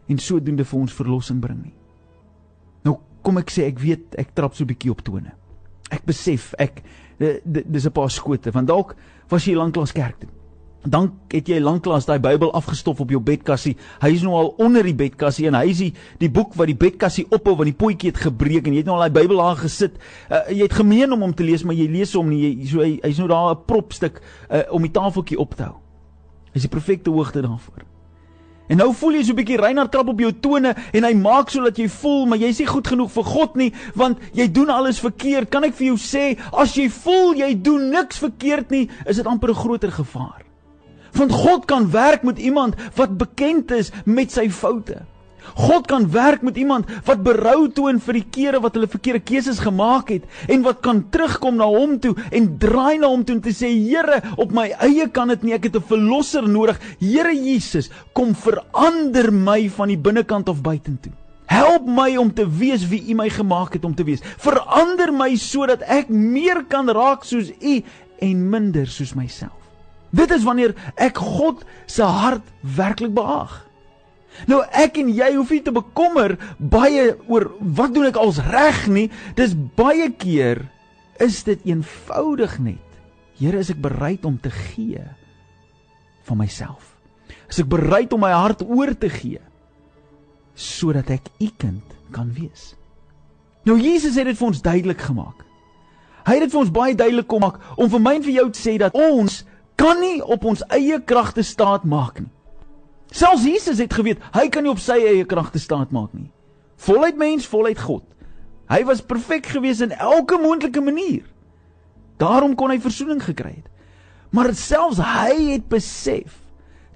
en 0.09 0.17
sodoende 0.21 0.65
vir 0.65 0.79
ons 0.79 0.95
verlossing 0.97 1.37
bring 1.43 1.59
nie. 1.67 1.75
Nou 2.87 2.95
kom 3.21 3.37
ek 3.37 3.53
sê 3.53 3.67
ek 3.69 3.81
weet 3.83 4.17
ek 4.17 4.33
trap 4.33 4.55
so 4.55 4.63
'n 4.63 4.71
bietjie 4.73 4.91
op 4.91 5.03
tone. 5.05 5.33
Ek 5.91 6.05
besef 6.05 6.53
ek 6.57 6.81
dis 7.19 7.85
'n 7.85 7.93
paar 7.93 8.09
skote 8.09 8.51
want 8.51 8.67
dalk 8.67 8.95
was 9.29 9.45
jy 9.45 9.53
lanklaas 9.53 9.93
kerk 9.93 10.19
toe 10.19 10.36
dan 10.83 11.09
het 11.31 11.49
jy 11.49 11.59
lanklaas 11.59 12.05
daai 12.07 12.19
Bybel 12.19 12.51
afgestof 12.55 13.01
op 13.03 13.09
jou 13.11 13.19
bedkassie. 13.23 13.75
Hy 14.01 14.11
is 14.13 14.23
nou 14.25 14.35
al 14.37 14.53
onder 14.63 14.83
die 14.83 14.95
bedkassie 14.95 15.47
en 15.49 15.57
hy 15.59 15.65
is 15.71 15.81
die, 15.81 15.91
die 16.21 16.29
boek 16.31 16.55
wat 16.59 16.69
die 16.71 16.77
bedkassie 16.77 17.25
ophou 17.29 17.55
want 17.57 17.71
die 17.71 17.77
potjie 17.77 18.11
het 18.11 18.21
gebreek 18.27 18.67
en 18.67 18.77
jy 18.77 18.83
het 18.83 18.89
nou 18.89 18.97
al 18.97 19.07
daai 19.07 19.17
Bybel 19.19 19.41
daar 19.41 19.59
gesit. 19.63 19.97
Uh, 20.29 20.45
jy 20.53 20.63
het 20.63 20.77
gemeen 20.77 21.11
om 21.11 21.25
hom 21.25 21.35
te 21.35 21.43
lees, 21.47 21.65
maar 21.67 21.75
jy 21.77 21.89
lees 21.91 22.13
hom 22.17 22.29
nie. 22.31 22.43
Jy 22.45 22.71
so 22.71 22.85
hy 22.85 22.93
hy's 23.03 23.19
nou 23.23 23.27
daar 23.27 23.51
'n 23.55 23.65
propstuk 23.67 24.21
uh, 24.21 24.63
om 24.71 24.81
die 24.81 24.91
tafeltjie 24.91 25.39
op 25.39 25.55
te 25.55 25.63
hou. 25.63 25.77
Hy's 26.53 26.65
die 26.67 26.73
perfekte 26.73 27.11
hoogte 27.11 27.41
daarvoor. 27.41 27.85
En 28.67 28.77
nou 28.77 28.93
voel 28.93 29.19
jy 29.19 29.23
so 29.23 29.31
'n 29.31 29.39
bietjie 29.39 29.57
Reinhard 29.57 29.91
trap 29.91 30.07
op 30.07 30.19
jou 30.19 30.31
tone 30.31 30.75
en 30.93 31.03
hy 31.03 31.13
maak 31.13 31.49
sodat 31.49 31.77
jy 31.77 31.87
voel 31.87 32.25
maar 32.25 32.37
jy's 32.37 32.59
nie 32.59 32.67
goed 32.67 32.87
genoeg 32.87 33.11
vir 33.11 33.23
God 33.23 33.55
nie 33.55 33.73
want 33.95 34.19
jy 34.33 34.51
doen 34.51 34.69
alles 34.69 34.99
verkeerd. 34.99 35.49
Kan 35.49 35.63
ek 35.63 35.73
vir 35.73 35.87
jou 35.87 35.97
sê 35.97 36.37
as 36.51 36.75
jy 36.75 36.89
voel 36.89 37.35
jy 37.35 37.61
doen 37.61 37.89
niks 37.89 38.19
verkeerd 38.19 38.69
nie, 38.69 38.89
is 39.05 39.15
dit 39.15 39.25
amper 39.25 39.49
'n 39.49 39.55
groter 39.55 39.91
gevaar. 39.91 40.46
Want 41.17 41.31
God 41.31 41.65
kan 41.65 41.91
werk 41.91 42.23
met 42.23 42.39
iemand 42.39 42.75
wat 42.95 43.17
bekend 43.17 43.71
is 43.71 43.91
met 44.05 44.31
sy 44.31 44.49
foute. 44.49 45.03
God 45.55 45.87
kan 45.87 46.11
werk 46.11 46.41
met 46.41 46.57
iemand 46.57 46.89
wat 47.07 47.23
berou 47.23 47.67
toon 47.73 48.01
vir 48.03 48.19
die 48.19 48.25
kere 48.31 48.59
wat 48.63 48.75
hulle 48.77 48.89
verkeerde 48.91 49.23
keuses 49.25 49.61
gemaak 49.63 50.11
het 50.11 50.25
en 50.51 50.65
wat 50.65 50.81
kan 50.85 51.03
terugkom 51.13 51.59
na 51.59 51.67
hom 51.71 51.97
toe 52.03 52.13
en 52.35 52.49
draai 52.61 52.99
na 53.01 53.09
hom 53.11 53.23
toe 53.25 53.37
en 53.37 53.43
te 53.45 53.53
sê 53.55 53.69
Here, 53.87 54.19
op 54.37 54.51
my 54.55 54.67
eie 54.83 55.07
kan 55.13 55.31
dit 55.31 55.43
nie, 55.43 55.53
ek 55.53 55.69
het 55.69 55.75
'n 55.75 55.87
verlosser 55.89 56.47
nodig. 56.47 56.79
Here 56.99 57.33
Jesus, 57.33 57.89
kom 58.13 58.35
verander 58.35 59.31
my 59.31 59.69
van 59.69 59.87
die 59.87 59.97
binnekant 59.97 60.49
of 60.49 60.61
buitentoe. 60.61 61.13
Help 61.45 61.85
my 61.87 62.17
om 62.17 62.33
te 62.33 62.45
wees 62.45 62.87
wie 62.87 63.09
U 63.09 63.15
my 63.15 63.29
gemaak 63.29 63.73
het 63.73 63.85
om 63.85 63.95
te 63.95 64.03
wees. 64.03 64.21
Verander 64.37 65.13
my 65.13 65.35
sodat 65.35 65.81
ek 65.81 66.09
meer 66.09 66.65
kan 66.67 66.89
raak 66.89 67.23
soos 67.23 67.51
U 67.61 67.83
en 68.19 68.49
minder 68.49 68.87
soos 68.87 69.13
myself. 69.13 69.66
Dit 70.15 70.31
is 70.31 70.45
wanneer 70.47 70.75
ek 70.95 71.19
God 71.19 71.63
se 71.85 72.03
hart 72.03 72.45
werklik 72.61 73.13
behaag. 73.15 73.63
Nou 74.45 74.61
ek 74.69 74.99
en 75.01 75.09
jy 75.09 75.31
hoef 75.33 75.51
nie 75.55 75.63
te 75.65 75.73
bekommer 75.73 76.35
baie 76.57 77.15
oor 77.25 77.49
wat 77.59 77.95
doen 77.95 78.09
ek 78.11 78.19
als 78.21 78.39
reg 78.45 78.85
nie. 78.91 79.07
Dis 79.39 79.55
baie 79.79 80.11
keer 80.13 80.61
is 81.23 81.41
dit 81.47 81.63
eenvoudig 81.65 82.59
net. 82.61 82.83
Here, 83.37 83.57
is 83.61 83.69
ek 83.73 83.81
bereid 83.81 84.25
om 84.25 84.37
te 84.41 84.49
gee 84.53 85.01
van 86.25 86.39
myself? 86.39 86.95
Is 87.49 87.61
ek 87.61 87.69
bereid 87.69 88.13
om 88.13 88.23
my 88.25 88.33
hart 88.33 88.63
oor 88.65 88.93
te 88.97 89.09
gee 89.13 89.41
sodat 90.57 91.11
ek 91.13 91.27
u 91.37 91.51
kind 91.61 91.97
kan 92.13 92.31
wees? 92.33 92.73
Nou 93.67 93.75
Jesus 93.77 94.15
het 94.17 94.25
dit 94.29 94.37
vir 94.37 94.47
ons 94.47 94.63
duidelik 94.63 95.03
gemaak. 95.05 95.43
Hy 96.27 96.37
het 96.37 96.47
dit 96.47 96.53
vir 96.53 96.61
ons 96.63 96.73
baie 96.73 96.95
duidelik 96.97 97.27
kom 97.29 97.43
maak 97.45 97.59
om 97.77 97.91
vir 97.91 98.01
my 98.03 98.15
en 98.17 98.25
vir 98.25 98.35
jou 98.39 98.47
te 98.51 98.61
sê 98.61 98.73
dat 98.81 98.95
ons 98.97 99.43
kan 99.77 100.01
nie 100.01 100.19
op 100.25 100.45
ons 100.49 100.63
eie 100.73 100.97
kragte 101.05 101.45
staat 101.45 101.85
maak 101.85 102.19
nie. 102.19 102.31
Selfs 103.13 103.45
Jesus 103.47 103.79
het 103.79 103.93
geweet 103.93 104.21
hy 104.35 104.47
kan 104.51 104.65
nie 104.65 104.73
op 104.73 104.81
sy 104.83 104.97
eie 104.99 105.25
kragte 105.29 105.61
staat 105.61 105.93
maak 105.95 106.11
nie. 106.17 106.31
Voluit 106.81 107.17
mens, 107.17 107.47
voluit 107.47 107.79
God. 107.79 108.03
Hy 108.67 108.83
was 108.89 109.05
perfek 109.05 109.47
gewees 109.53 109.79
in 109.81 109.93
elke 109.95 110.37
moontlike 110.41 110.81
manier. 110.83 111.23
Daarom 112.19 112.55
kon 112.57 112.73
hy 112.73 112.81
verzoening 112.83 113.21
gekry 113.23 113.53
het. 113.55 113.69
Maar 114.33 114.51
selfs 114.57 114.99
hy 114.99 115.53
het 115.53 115.69
besef 115.71 116.41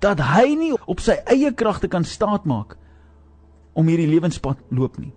dat 0.04 0.20
hy 0.34 0.52
nie 0.58 0.74
op 0.90 1.00
sy 1.00 1.16
eie 1.30 1.54
kragte 1.54 1.88
kan 1.88 2.04
staat 2.04 2.46
maak 2.50 2.76
om 3.78 3.88
hierdie 3.88 4.10
lewenspad 4.10 4.60
loop 4.74 4.98
nie. 5.00 5.14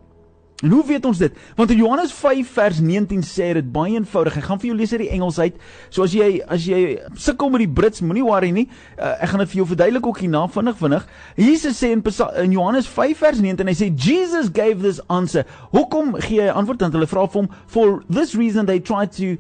En 0.65 0.71
hoe 0.71 0.85
weet 0.87 1.05
ons 1.05 1.19
dit? 1.19 1.33
Want 1.57 1.71
in 1.71 1.77
Johannes 1.77 2.13
5 2.13 2.53
vers 2.57 2.79
19 2.81 3.23
sê 3.23 3.51
dit 3.53 3.67
baie 3.73 3.99
eenvoudig. 3.99 4.39
Ek 4.41 4.47
gaan 4.49 4.61
vir 4.63 4.71
jou 4.71 4.77
lees 4.79 4.93
uit 4.95 5.03
die 5.03 5.11
Engels 5.13 5.39
uit. 5.39 5.59
So 5.93 6.07
as 6.07 6.15
jy 6.17 6.29
as 6.49 6.65
jy 6.65 6.79
sukkel 7.21 7.51
met 7.53 7.67
die 7.67 7.69
Brits, 7.69 8.01
moenie 8.01 8.25
worry 8.25 8.49
nie. 8.57 8.65
Uh, 8.97 9.11
ek 9.19 9.35
gaan 9.35 9.43
dit 9.45 9.51
vir 9.53 9.61
jou 9.61 9.67
verduidelik 9.75 10.09
ook 10.09 10.23
hierna 10.25 10.47
vinnig 10.55 10.79
vinnig. 10.81 11.05
Jesus 11.37 11.77
sê 11.83 11.91
in, 11.93 12.01
in 12.47 12.55
Johannes 12.57 12.89
5 12.89 13.21
vers 13.27 13.43
19 13.45 13.69
hy 13.69 13.75
sê 13.77 13.91
Jesus 13.93 14.49
gave 14.49 14.81
this 14.81 15.03
answer. 15.13 15.45
Hoekom 15.75 16.17
gee 16.25 16.41
hy 16.47 16.55
antwoord 16.55 16.81
dan 16.81 16.97
hulle 16.97 17.11
vra 17.13 17.27
vir 17.29 17.43
hom 17.43 17.51
for 17.69 18.01
this 18.09 18.33
reason 18.33 18.65
they 18.65 18.81
tried 18.81 19.13
to 19.19 19.37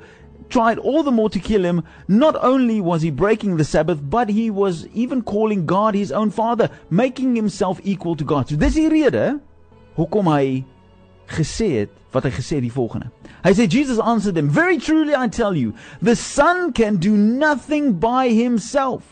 tried 0.52 0.76
all 0.78 1.02
the 1.02 1.11
more 1.11 1.31
to 1.31 1.40
kill 1.40 1.64
him. 1.64 1.81
Not 2.07 2.37
only 2.37 2.83
was 2.85 3.00
he 3.00 3.11
breaking 3.11 3.57
the 3.57 3.64
Sabbath, 3.64 3.99
but 4.11 4.28
he 4.28 4.50
was 4.50 4.87
even 4.93 5.23
calling 5.23 5.64
God 5.64 5.95
his 5.95 6.12
own 6.12 6.31
father, 6.31 6.69
making 6.90 7.35
himself 7.35 7.81
equal 7.83 8.14
to 8.16 8.25
God. 8.25 8.52
So 8.52 8.61
dis 8.61 8.76
die 8.76 8.90
rede 8.93 9.40
hoekom 9.97 10.28
hy 10.28 10.66
gesê 11.28 11.81
het 11.81 11.90
wat 12.12 12.25
hy 12.25 12.31
gesê 12.31 12.61
die 12.61 12.73
volgende. 12.73 13.11
Hy 13.45 13.52
sê 13.52 13.69
Jesus 13.69 13.99
answered 13.99 14.35
them, 14.35 14.49
"Very 14.49 14.78
truly 14.78 15.14
I 15.14 15.28
tell 15.28 15.54
you, 15.54 15.75
the 16.02 16.16
son 16.16 16.73
can 16.73 16.97
do 16.97 17.16
nothing 17.16 17.99
by 18.00 18.28
himself." 18.28 19.02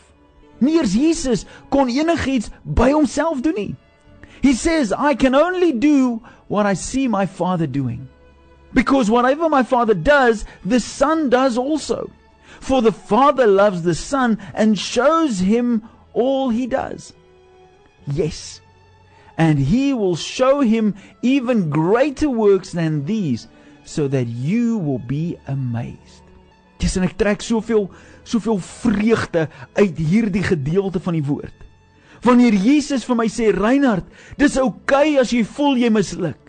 Nie 0.59 0.77
eers 0.77 0.93
Jesus 0.93 1.45
kon 1.69 1.89
enigiets 1.89 2.49
by 2.63 2.91
homself 2.91 3.41
doen 3.41 3.55
nie. 3.55 3.75
He 4.41 4.53
says, 4.53 4.91
"I 4.91 5.15
can 5.15 5.35
only 5.35 5.71
do 5.71 6.21
what 6.47 6.65
I 6.65 6.73
see 6.75 7.07
my 7.07 7.25
father 7.25 7.67
doing." 7.67 8.07
Because 8.73 9.09
whatever 9.09 9.49
my 9.49 9.63
father 9.63 9.93
does, 9.93 10.45
the 10.65 10.79
son 10.79 11.29
does 11.29 11.57
also. 11.57 12.09
For 12.59 12.81
the 12.81 12.91
father 12.91 13.45
loves 13.45 13.83
the 13.83 13.93
son 13.93 14.39
and 14.53 14.79
shows 14.79 15.39
him 15.39 15.83
all 16.13 16.49
he 16.49 16.65
does. 16.65 17.13
Yes, 18.07 18.61
and 19.37 19.59
he 19.59 19.93
will 19.93 20.15
show 20.15 20.61
him 20.61 20.95
even 21.21 21.69
greater 21.69 22.29
works 22.29 22.71
than 22.71 23.05
these 23.05 23.47
so 23.83 24.07
that 24.07 24.27
you 24.27 24.77
will 24.77 24.99
be 24.99 25.37
amazed. 25.47 26.23
Dis 26.79 26.97
en 26.99 27.07
ek 27.07 27.17
trek 27.17 27.43
soveel 27.43 27.89
soveel 28.23 28.59
vreugde 28.63 29.49
uit 29.75 29.97
hierdie 29.99 30.43
gedeelte 30.45 31.01
van 31.03 31.17
die 31.17 31.25
woord. 31.27 31.55
Wanneer 32.23 32.55
Jesus 32.55 33.03
vir 33.03 33.17
my 33.19 33.27
sê 33.27 33.49
Reinhard, 33.51 34.07
dis 34.39 34.55
oukei 34.55 35.15
okay 35.15 35.19
as 35.19 35.33
jy 35.35 35.43
voel 35.43 35.81
jy 35.81 35.89
misluk. 35.91 36.42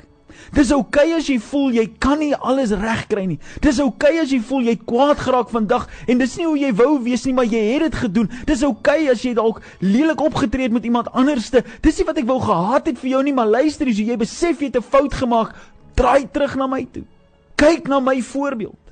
Dis 0.55 0.73
oukei 0.73 1.11
okay 1.11 1.19
as 1.19 1.29
jy 1.29 1.39
voel 1.43 1.75
jy 1.75 1.87
kan 1.99 2.19
nie 2.19 2.35
alles 2.35 2.71
regkry 2.71 3.27
nie. 3.27 3.39
Dis 3.61 3.81
oukei 3.83 4.15
okay 4.15 4.23
as 4.23 4.33
jy 4.33 4.41
voel 4.41 4.69
jy 4.69 4.77
kwaad 4.85 5.19
geraak 5.19 5.51
vandag 5.51 5.89
en 6.09 6.19
dis 6.19 6.37
nie 6.39 6.47
hoe 6.47 6.59
jy 6.59 6.73
wou 6.77 6.99
wees 7.05 7.27
nie, 7.27 7.35
maar 7.35 7.49
jy 7.49 7.63
het 7.73 7.87
dit 7.89 7.99
gedoen. 8.05 8.31
Dis 8.47 8.63
oukei 8.63 9.03
okay 9.05 9.11
as 9.13 9.25
jy 9.25 9.35
dalk 9.35 9.63
lelik 9.81 10.21
opgetree 10.21 10.69
het 10.69 10.77
met 10.77 10.85
iemand 10.85 11.11
anderste. 11.13 11.65
Dis 11.83 11.99
nie 11.99 12.07
wat 12.07 12.19
ek 12.23 12.29
wou 12.29 12.41
gehad 12.43 12.87
het 12.87 13.01
vir 13.01 13.11
jou 13.17 13.23
nie, 13.27 13.35
maar 13.35 13.51
luister, 13.51 13.89
as 13.89 13.99
jy 13.99 14.17
besef 14.21 14.61
jy 14.61 14.71
het 14.73 14.77
'n 14.77 14.83
fout 14.83 15.15
gemaak, 15.15 15.55
draai 15.95 16.29
terug 16.31 16.57
na 16.57 16.67
my 16.67 16.87
toe. 16.93 17.05
Kyk 17.57 17.89
na 17.89 18.01
my 18.01 18.21
voorbeeld. 18.23 18.84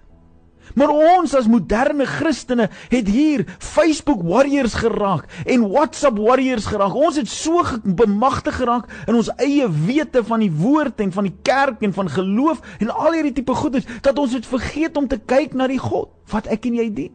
Maar 0.74 0.92
ons 0.94 1.34
as 1.36 1.48
moderne 1.50 2.06
Christene 2.08 2.68
het 2.92 3.08
hier 3.08 3.44
Facebook 3.58 4.22
warriors 4.24 4.74
geraak 4.80 5.28
en 5.44 5.66
WhatsApp 5.68 6.18
warriors 6.18 6.68
geraak. 6.70 6.94
Ons 6.96 7.18
het 7.20 7.28
so 7.28 7.64
bemagtig 7.84 8.56
geraak 8.60 8.88
in 9.06 9.18
ons 9.18 9.32
eie 9.42 9.68
wete 9.86 10.24
van 10.24 10.44
die 10.44 10.52
woord 10.52 11.02
en 11.04 11.12
van 11.12 11.28
die 11.28 11.36
kerk 11.44 11.82
en 11.84 11.92
van 11.96 12.08
geloof 12.12 12.62
en 12.78 12.94
al 12.94 13.18
hierdie 13.18 13.36
tipe 13.40 13.54
goedes 13.54 13.88
dat 14.00 14.18
ons 14.18 14.36
het 14.36 14.48
vergeet 14.48 14.96
om 14.96 15.08
te 15.08 15.18
kyk 15.18 15.56
na 15.58 15.68
die 15.70 15.82
God 15.82 16.12
wat 16.32 16.48
ek 16.52 16.70
en 16.70 16.80
jy 16.80 16.88
dien. 16.94 17.12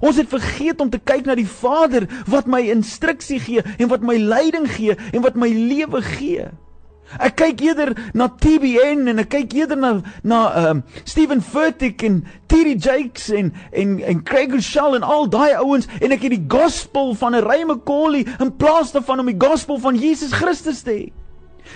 Ons 0.00 0.20
het 0.20 0.28
vergeet 0.30 0.80
om 0.80 0.90
te 0.90 1.00
kyk 1.02 1.26
na 1.26 1.34
die 1.38 1.48
Vader 1.48 2.06
wat 2.30 2.48
my 2.50 2.60
instruksie 2.70 3.40
gee 3.42 3.64
en 3.76 3.90
wat 3.90 4.04
my 4.06 4.16
leiding 4.20 4.68
gee 4.70 4.96
en 5.10 5.24
wat 5.24 5.38
my 5.40 5.48
lewe 5.50 6.02
gee. 6.04 6.46
Ek 7.18 7.34
kyk 7.40 7.62
eerder 7.64 7.90
na 8.14 8.28
TBN 8.30 9.08
en 9.10 9.22
ek 9.24 9.32
kyk 9.34 9.54
eerder 9.58 9.78
na 9.80 9.92
na 10.22 10.40
um 10.70 10.82
Steven 11.02 11.40
Furtick 11.42 12.04
en 12.06 12.20
Terry 12.46 12.76
Jakes 12.78 13.30
en 13.34 13.50
en 13.72 13.96
en 13.98 14.22
Craig 14.22 14.54
Shell 14.62 14.94
en 14.94 15.06
al 15.06 15.26
daai 15.30 15.56
ouens 15.58 15.88
en 15.98 16.14
ek 16.14 16.28
het 16.28 16.36
die 16.36 16.46
gospel 16.46 17.14
van 17.18 17.34
'n 17.34 17.42
Ray 17.42 17.64
McCauley 17.64 18.26
in 18.38 18.56
plaas 18.56 18.92
daarvan 18.92 19.20
om 19.20 19.26
die 19.26 19.40
gospel 19.48 19.78
van 19.78 19.96
Jesus 19.96 20.32
Christus 20.32 20.82
te 20.82 20.90
hê. 20.90 21.12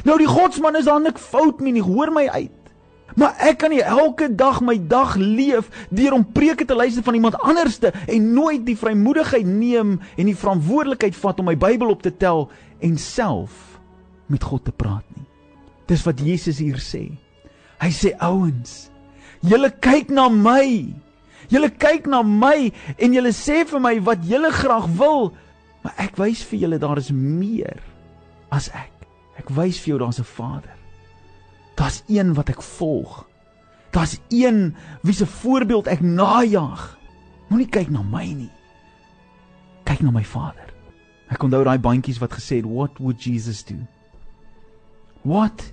Nou 0.05 0.19
die 0.19 0.31
godsman 0.31 0.77
is 0.77 0.85
daar 0.85 1.01
nik 1.01 1.19
fout 1.19 1.61
nie, 1.61 1.83
hoor 1.83 2.13
my 2.13 2.29
uit. 2.29 2.51
Maar 3.15 3.35
ek 3.39 3.59
kan 3.59 3.71
nie 3.71 3.83
elke 3.83 4.35
dag 4.35 4.61
my 4.61 4.79
dag 4.89 5.15
leef 5.17 5.69
deur 5.91 6.13
om 6.13 6.33
preke 6.33 6.65
te 6.65 6.75
luister 6.75 7.03
van 7.03 7.15
iemand 7.15 7.39
anderste 7.39 7.93
en 8.07 8.33
nooit 8.33 8.67
die 8.67 8.79
vrymoedigheid 8.79 9.47
neem 9.47 10.01
en 10.17 10.27
die 10.27 10.37
verantwoordelikheid 10.37 11.17
vat 11.17 11.39
om 11.39 11.45
my 11.45 11.57
Bybel 11.57 11.89
op 11.89 12.03
te 12.03 12.17
tel 12.17 12.51
en 12.81 12.99
self 12.99 13.74
met 14.27 14.45
God 14.45 14.65
te 14.65 14.73
praat 14.73 15.05
nie. 15.17 15.27
Dis 15.89 16.05
wat 16.07 16.21
Jesus 16.21 16.59
hier 16.63 16.81
sê. 16.81 17.07
Hy 17.83 17.91
sê 17.93 18.15
ouens, 18.25 18.89
julle 19.45 19.71
kyk 19.85 20.13
na 20.15 20.29
my. 20.33 20.95
Julle 21.53 21.69
kyk 21.69 22.07
na 22.09 22.23
my 22.25 22.71
en 22.97 23.17
julle 23.17 23.35
sê 23.37 23.65
vir 23.69 23.83
my 23.83 23.99
wat 24.07 24.25
julle 24.25 24.49
graag 24.55 24.89
wil, 24.97 25.35
maar 25.85 25.99
ek 26.01 26.17
wys 26.21 26.45
vir 26.49 26.65
julle 26.65 26.81
daar 26.81 27.01
is 27.01 27.13
meer 27.13 27.83
as 28.55 28.71
ek. 28.73 28.93
Ek 29.37 29.51
wys 29.53 29.81
vir 29.83 29.95
jou 29.95 29.99
daar's 30.01 30.21
'n 30.21 30.25
Vader. 30.25 30.73
Daar's 31.77 32.03
een 32.09 32.35
wat 32.35 32.49
ek 32.49 32.63
volg. 32.63 33.27
Daar's 33.91 34.19
een 34.29 34.75
wie 35.03 35.15
se 35.15 35.27
voorbeeld 35.27 35.87
ek 35.87 36.01
najag. 36.01 36.99
Moenie 37.49 37.69
kyk 37.69 37.91
na 37.91 38.03
my 38.03 38.27
nie. 38.27 38.51
Kyk 39.85 40.01
na 40.01 40.11
my 40.11 40.25
Vader. 40.25 40.73
Ek 41.29 41.43
onthou 41.43 41.65
daai 41.65 41.79
bandjies 41.79 42.19
wat 42.19 42.33
gesê 42.33 42.57
het, 42.57 42.65
"What 42.65 42.99
would 42.99 43.23
Jesus 43.23 43.65
do?" 43.65 43.75
What 45.25 45.73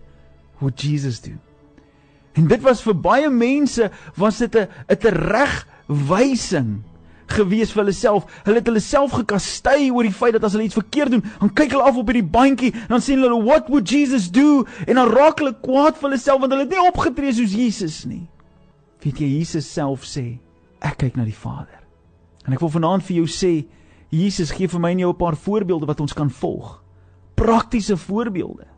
would 0.59 0.79
Jesus 0.79 1.21
do? 1.21 1.35
En 2.33 2.47
dit 2.47 2.61
was 2.63 2.81
vir 2.81 2.95
baie 2.95 3.29
mense 3.29 3.91
was 4.15 4.37
dit 4.39 4.55
'n 4.55 4.67
'n 4.87 4.97
teregwysing 4.97 6.83
gewees 7.27 7.71
vir 7.71 7.83
hulle 7.83 7.95
self. 7.95 8.25
Hulle 8.43 8.59
het 8.59 8.67
hulle 8.67 8.79
self 8.79 9.11
gekastei 9.11 9.91
oor 9.91 10.03
die 10.03 10.13
feit 10.13 10.33
dat 10.33 10.43
as 10.43 10.55
hulle 10.55 10.63
iets 10.67 10.79
verkeerd 10.79 11.11
doen, 11.11 11.23
dan 11.39 11.53
kyk 11.53 11.71
hulle 11.71 11.83
af 11.83 11.97
op 11.97 12.07
hierdie 12.07 12.27
bandjie 12.27 12.73
en 12.73 12.87
dan 12.95 13.03
sê 13.03 13.15
hulle 13.15 13.43
what 13.43 13.67
would 13.69 13.89
Jesus 13.89 14.31
do? 14.31 14.65
En 14.87 14.95
dan 14.95 15.11
raak 15.11 15.39
hulle 15.39 15.55
kwaad 15.61 15.97
vir 15.99 16.09
hulle 16.09 16.19
self 16.19 16.39
want 16.39 16.51
hulle 16.51 16.63
het 16.67 16.73
nie 16.75 16.87
opgetree 16.87 17.33
soos 17.33 17.53
Jesus 17.53 18.05
nie. 18.05 18.27
Weet 19.03 19.19
jy 19.19 19.27
Jesus 19.37 19.73
self 19.73 20.03
sê, 20.05 20.39
ek 20.79 20.97
kyk 20.97 21.15
na 21.15 21.23
die 21.23 21.35
Vader. 21.35 21.79
En 22.45 22.53
ek 22.53 22.59
wil 22.59 22.69
vanaand 22.69 23.03
vir 23.03 23.17
jou 23.17 23.27
sê, 23.27 23.65
Jesus 24.11 24.51
gee 24.51 24.67
vir 24.67 24.79
my 24.79 24.91
en 24.91 24.99
jou 24.99 25.11
'n 25.11 25.17
paar 25.17 25.35
voorbeelde 25.35 25.87
wat 25.87 25.99
ons 25.99 26.13
kan 26.13 26.29
volg 26.29 26.81
praktiese 27.41 27.97
voorbeelde 27.97 28.70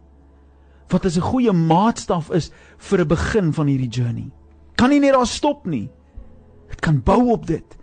wat 0.89 1.05
as 1.05 1.17
'n 1.17 1.21
goeie 1.21 1.51
maatstaf 1.51 2.29
is 2.31 2.51
vir 2.77 2.99
'n 3.01 3.07
begin 3.07 3.53
van 3.53 3.67
hierdie 3.67 3.89
journey. 3.89 4.31
Kan 4.75 4.89
nie 4.89 4.99
net 4.99 5.13
daar 5.13 5.27
stop 5.27 5.65
nie. 5.65 5.89
Dit 6.69 6.79
kan 6.81 7.03
bou 7.03 7.31
op 7.31 7.47
dit. 7.47 7.77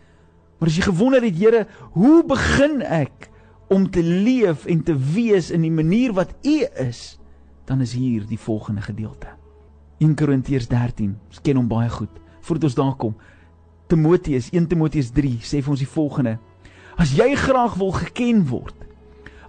Maar 0.59 0.69
as 0.69 0.77
jy 0.77 0.83
gewonder 0.83 1.23
het, 1.23 1.37
Here, 1.37 1.67
hoe 1.93 2.25
begin 2.25 2.83
ek 2.83 3.31
om 3.69 3.91
te 3.91 4.03
leef 4.03 4.67
en 4.67 4.83
te 4.83 4.97
wees 5.15 5.51
in 5.51 5.63
die 5.63 5.71
manier 5.71 6.13
wat 6.13 6.35
U 6.43 6.65
is, 6.77 7.19
dan 7.65 7.81
is 7.81 7.93
hier 7.93 8.27
die 8.27 8.39
volgende 8.39 8.83
gedeelte. 8.83 9.27
1 9.99 10.15
Korintiërs 10.15 10.69
13. 10.69 11.19
Ons 11.29 11.41
ken 11.41 11.57
hom 11.57 11.69
baie 11.69 11.89
goed. 11.89 12.11
Voordat 12.41 12.65
ons 12.65 12.75
daar 12.75 12.97
kom, 12.97 13.15
Timoteus 13.87 14.51
1 14.51 14.67
Timoteus 14.67 15.11
3 15.11 15.39
sê 15.43 15.63
vir 15.63 15.71
ons 15.71 15.83
die 15.83 15.89
volgende: 15.89 16.39
As 16.97 17.13
jy 17.17 17.35
graag 17.35 17.75
wil 17.75 17.93
geken 17.93 18.47
word 18.49 18.90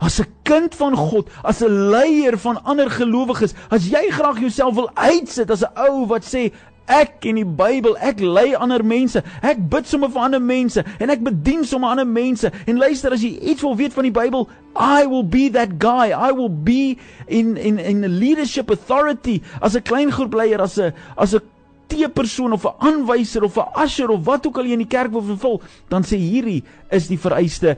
as 0.01 0.20
'n 0.20 0.25
kind 0.43 0.75
van 0.75 0.96
God, 0.96 1.29
as 1.43 1.62
'n 1.62 1.89
leier 1.89 2.38
van 2.38 2.63
ander 2.63 2.89
gelowiges, 2.89 3.53
as 3.70 3.88
jy 3.88 4.10
graag 4.10 4.39
jouself 4.39 4.75
wil 4.75 4.89
uitsit 4.96 5.51
as 5.51 5.63
'n 5.63 5.72
ou 5.77 6.05
wat 6.08 6.24
sê 6.24 6.51
Ek 6.91 7.24
en 7.29 7.38
die 7.39 7.46
Bybel, 7.46 7.93
ek 8.03 8.20
lei 8.20 8.51
ander 8.58 8.84
mense. 8.84 9.22
Ek 9.46 9.62
bid 9.72 9.88
sommer 9.88 10.10
vir 10.10 10.25
ander 10.25 10.41
mense 10.41 10.84
en 11.00 11.13
ek 11.13 11.22
bedien 11.24 11.63
sommer 11.63 11.93
ander 11.93 12.08
mense. 12.08 12.51
En 12.67 12.81
luister 12.81 13.13
as 13.13 13.22
jy 13.24 13.38
iets 13.39 13.62
wil 13.62 13.77
weet 13.79 13.93
van 13.93 14.03
die 14.03 14.12
Bybel, 14.12 14.50
I 14.75 15.05
will 15.05 15.24
be 15.24 15.50
that 15.50 15.77
guy. 15.79 16.12
I 16.12 16.31
will 16.31 16.50
be 16.50 16.98
in 17.27 17.55
in 17.55 17.79
in 17.79 18.03
a 18.03 18.12
leadership 18.12 18.70
authority 18.70 19.41
as 19.62 19.75
'n 19.75 19.84
klein 19.84 20.12
groep 20.12 20.34
leier, 20.34 20.60
as 20.60 20.77
'n 20.79 20.93
as 21.17 21.34
'n 21.36 21.41
tee 21.88 22.10
persoon 22.10 22.51
of 22.51 22.65
'n 22.65 22.75
aanwyser 22.79 23.43
of 23.43 23.58
'n 23.58 23.84
usher 23.84 24.10
of 24.10 24.25
wat 24.25 24.48
ook 24.48 24.58
al 24.58 24.65
jy 24.65 24.74
in 24.74 24.86
die 24.88 24.98
kerk 24.98 25.12
wil 25.12 25.24
vervul, 25.24 25.62
dan 25.89 26.03
sê 26.03 26.17
hierdie 26.17 26.63
is 26.89 27.08
die 27.08 27.20
vereiste. 27.20 27.77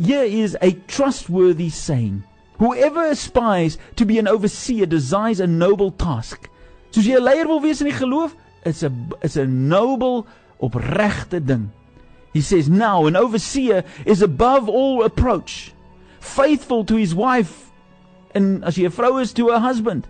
Here 0.00 0.24
is 0.24 0.56
a 0.62 0.72
trustworthy 0.72 1.68
saying. 1.68 2.24
Whoever 2.58 3.04
aspires 3.06 3.76
to 3.96 4.06
be 4.06 4.18
an 4.18 4.28
overseer 4.28 4.86
desires 4.86 5.40
a 5.40 5.46
noble 5.46 5.90
task. 5.90 6.48
Soos 6.90 7.04
jy 7.04 7.16
'n 7.16 7.24
leier 7.24 7.46
wil 7.46 7.60
wees 7.60 7.82
in 7.82 7.88
die 7.88 7.96
geloof, 7.96 8.34
is 8.64 8.82
'n 8.82 9.12
is 9.22 9.36
'n 9.36 9.68
noble 9.68 10.26
opregte 10.60 11.44
ding. 11.44 11.70
He 12.32 12.40
says 12.40 12.68
now 12.68 13.06
an 13.06 13.14
overseer 13.16 13.84
is 14.06 14.22
above 14.22 14.68
all 14.68 15.04
approach, 15.04 15.74
faithful 16.18 16.84
to 16.84 16.96
his 16.96 17.14
wife 17.14 17.70
and 18.34 18.64
as 18.64 18.76
jy 18.76 18.86
'n 18.86 18.92
vrou 18.92 19.20
is 19.20 19.34
to 19.34 19.48
her 19.48 19.58
husband. 19.58 20.06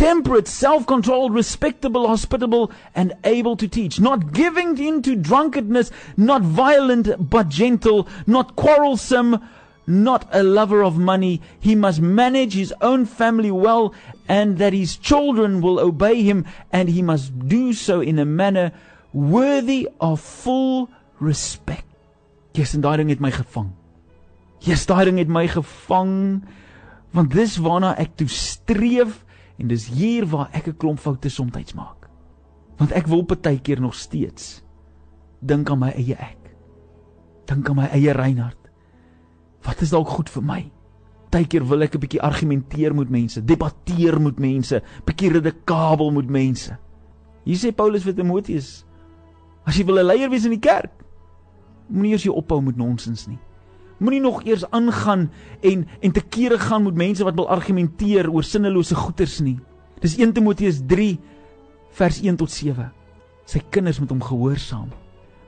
Temperate, 0.00 0.48
self 0.48 0.86
controlled, 0.86 1.34
respectable, 1.34 2.08
hospitable, 2.08 2.72
and 2.94 3.12
able 3.22 3.54
to 3.54 3.68
teach, 3.68 4.00
not 4.00 4.32
giving 4.32 4.78
in 4.78 5.02
to 5.02 5.14
drunkenness, 5.14 5.90
not 6.16 6.40
violent 6.40 7.28
but 7.28 7.50
gentle, 7.50 8.08
not 8.26 8.56
quarrelsome, 8.56 9.38
not 9.86 10.26
a 10.32 10.42
lover 10.42 10.82
of 10.82 10.96
money. 10.96 11.42
He 11.60 11.74
must 11.74 12.00
manage 12.00 12.54
his 12.54 12.72
own 12.80 13.04
family 13.04 13.50
well, 13.50 13.92
and 14.26 14.56
that 14.56 14.72
his 14.72 14.96
children 14.96 15.60
will 15.60 15.78
obey 15.78 16.22
him, 16.22 16.46
and 16.72 16.88
he 16.88 17.02
must 17.02 17.38
do 17.46 17.74
so 17.74 18.00
in 18.00 18.18
a 18.18 18.24
manner 18.24 18.72
worthy 19.12 19.86
of 20.00 20.18
full 20.18 20.88
respect. 21.18 21.84
Yes, 22.54 22.72
en 22.74 22.80
daai 22.80 22.96
ding 22.96 23.12
het 23.12 23.20
my 23.20 23.30
gevang. 23.30 23.74
Yes, 24.64 24.86
daai 24.88 25.04
ding 25.04 25.20
het 25.20 25.28
my 25.28 25.44
gevang 25.46 26.40
want 27.12 27.34
dis 27.34 27.58
waarna 27.58 27.90
ek 27.98 28.14
toe 28.16 28.28
streef 28.30 29.24
En 29.60 29.68
dis 29.68 29.86
hier 29.92 30.26
waar 30.26 30.48
ek 30.56 30.68
'n 30.68 30.76
klomp 30.76 30.98
foute 30.98 31.28
soms 31.28 31.74
maak. 31.74 32.08
Want 32.78 32.92
ek 32.92 33.06
wil 33.06 33.22
partykeer 33.22 33.80
nog 33.80 33.94
steeds 33.94 34.62
dink 35.40 35.70
aan 35.70 35.78
my 35.78 35.90
eie 35.96 36.16
ek. 36.16 36.56
Dink 37.48 37.68
aan 37.68 37.76
my 37.76 37.88
eie 37.92 38.12
Reinhard. 38.12 38.70
Wat 39.64 39.80
is 39.80 39.90
dalk 39.90 40.08
goed 40.08 40.30
vir 40.32 40.42
my? 40.42 40.60
Partykeer 41.30 41.64
wil 41.68 41.82
ek 41.82 41.94
'n 41.94 42.00
bietjie 42.00 42.22
argumenteer 42.22 42.94
met 42.94 43.10
mense, 43.10 43.44
debatteer 43.44 44.20
met 44.20 44.38
mense, 44.38 44.82
bietjie 45.04 45.30
redekabel 45.30 46.10
met 46.10 46.28
mense. 46.28 46.76
Hier 47.44 47.56
sê 47.56 47.72
Paulus 47.72 48.02
vir 48.02 48.14
Timoteus: 48.14 48.84
As 49.64 49.76
jy 49.76 49.84
wil 49.84 49.98
'n 49.98 50.06
leier 50.06 50.30
wees 50.30 50.44
in 50.44 50.50
die 50.50 50.58
kerk, 50.58 50.92
moenie 51.88 52.12
eers 52.12 52.24
jou 52.24 52.34
ophou 52.34 52.60
met 52.60 52.76
nonsens 52.76 53.26
nie. 53.26 53.38
Moenie 54.00 54.22
nog 54.24 54.44
eers 54.48 54.64
aangaan 54.72 55.28
en 55.60 55.84
en 56.00 56.12
te 56.12 56.20
kere 56.20 56.58
gaan 56.58 56.86
met 56.86 56.96
mense 56.96 57.24
wat 57.24 57.36
wil 57.36 57.48
argumenteer 57.52 58.30
oor 58.32 58.44
sinnelose 58.44 58.94
goeters 58.96 59.40
nie. 59.44 59.58
Dis 60.00 60.16
1 60.16 60.32
Timoteus 60.32 60.80
3 60.88 61.18
vers 61.98 62.20
1 62.24 62.38
tot 62.40 62.50
7. 62.50 62.88
Sy 63.44 63.60
kinders 63.68 64.00
moet 64.00 64.14
hom 64.14 64.22
gehoorsaam. 64.24 64.88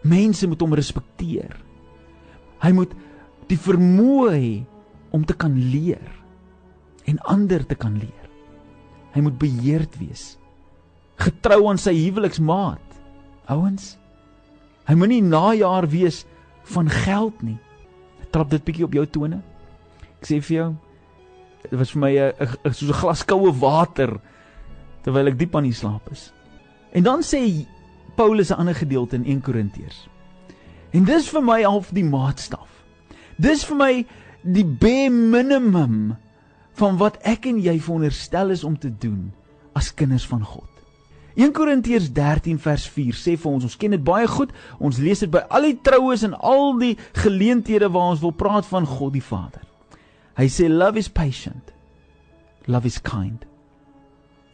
Mense 0.04 0.46
moet 0.46 0.60
hom 0.60 0.76
respekteer. 0.76 1.56
Hy 2.60 2.72
moet 2.76 2.92
die 3.48 3.56
vermoë 3.56 4.36
hê 4.36 4.52
om 5.16 5.24
te 5.24 5.36
kan 5.36 5.56
leer 5.56 6.12
en 7.08 7.18
ander 7.32 7.64
te 7.66 7.74
kan 7.74 7.96
leer. 7.96 8.28
Hy 9.16 9.24
moet 9.24 9.40
beheerd 9.40 9.96
wees. 10.00 10.36
Getrou 11.20 11.64
aan 11.70 11.80
sy 11.80 11.94
huweliksmaat. 11.96 13.00
Ouens, 13.52 13.96
hy 14.86 14.94
moenie 14.96 15.22
najaar 15.24 15.88
wees 15.90 16.22
van 16.68 16.88
geld 16.92 17.40
nie 17.42 17.58
trap 18.32 18.50
dit 18.50 18.64
bietjie 18.64 18.86
op 18.86 18.96
jou 18.96 19.06
tone. 19.06 19.42
Ek 20.20 20.28
sê 20.28 20.40
vir 20.40 20.56
jou, 20.56 20.68
dit 21.68 21.78
was 21.78 21.92
vir 21.94 22.00
my 22.00 22.12
'n 22.18 22.72
soos 22.72 22.90
'n 22.90 23.00
glas 23.00 23.22
koue 23.24 23.52
water 23.52 24.20
terwyl 25.02 25.28
ek 25.28 25.38
diep 25.38 25.56
aan 25.56 25.68
die 25.68 25.74
slaap 25.74 26.10
is. 26.10 26.32
En 26.92 27.02
dan 27.02 27.22
sê 27.22 27.66
Paulus 28.16 28.50
'n 28.50 28.58
ander 28.58 28.74
gedeelte 28.74 29.16
in 29.16 29.24
1 29.24 29.40
Korintiërs. 29.40 30.08
En 30.92 31.04
dis 31.04 31.28
vir 31.28 31.42
my 31.42 31.62
half 31.62 31.90
die 31.90 32.04
maatstaf. 32.04 32.68
Dis 33.38 33.64
vir 33.64 33.76
my 33.76 34.06
die 34.42 34.64
bare 34.64 35.10
minimum 35.10 36.16
van 36.72 36.96
wat 36.96 37.18
ek 37.22 37.46
en 37.46 37.60
jy 37.60 37.78
veronderstel 37.80 38.50
is 38.50 38.64
om 38.64 38.78
te 38.78 38.90
doen 38.90 39.32
as 39.74 39.94
kinders 39.94 40.26
van 40.26 40.44
God. 40.44 40.71
1 41.34 41.52
Korintiërs 41.56 42.10
13 42.12 42.58
vers 42.60 42.86
4 42.92 43.16
sê 43.16 43.36
vir 43.40 43.50
ons, 43.50 43.64
ons 43.64 43.76
ken 43.80 43.94
dit 43.94 44.04
baie 44.04 44.26
goed. 44.28 44.52
Ons 44.80 44.98
lees 45.00 45.22
dit 45.24 45.30
by 45.32 45.40
al 45.48 45.68
die 45.70 45.78
troues 45.84 46.24
en 46.26 46.34
al 46.36 46.76
die 46.80 46.96
geleenthede 47.22 47.88
waar 47.92 48.12
ons 48.12 48.24
wil 48.24 48.34
praat 48.36 48.68
van 48.68 48.88
God 48.88 49.14
die 49.16 49.24
Vader. 49.24 49.62
Hy 50.36 50.48
sê 50.52 50.68
love 50.68 51.00
is 51.00 51.08
patient. 51.08 51.72
Love 52.68 52.86
is 52.86 53.00
kind. 53.00 53.46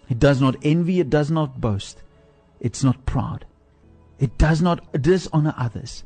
It 0.08 0.18
does 0.18 0.40
not 0.40 0.56
envy, 0.62 1.00
it 1.00 1.10
does 1.10 1.30
not 1.30 1.60
boast. 1.60 2.02
It's 2.60 2.82
not 2.82 3.04
proud. 3.06 3.44
It 4.18 4.38
does 4.38 4.62
not 4.62 4.80
dishonor 4.92 5.54
others. 5.58 6.04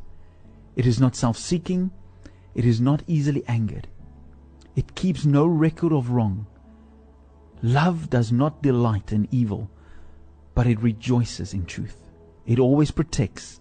It 0.76 0.86
is 0.86 0.98
not 1.00 1.16
self-seeking. 1.16 1.90
It 2.54 2.64
is 2.64 2.80
not 2.80 3.02
easily 3.06 3.44
angered. 3.46 3.88
It 4.74 4.94
keeps 4.94 5.24
no 5.24 5.46
record 5.46 5.92
of 5.92 6.10
wrong. 6.10 6.46
Love 7.62 8.10
does 8.10 8.32
not 8.32 8.62
delight 8.62 9.12
in 9.12 9.28
evil 9.30 9.70
but 10.54 10.66
it 10.66 10.80
rejoices 10.82 11.54
in 11.54 11.64
truth. 11.66 11.96
It 12.46 12.58
always 12.58 12.90
protects, 12.90 13.60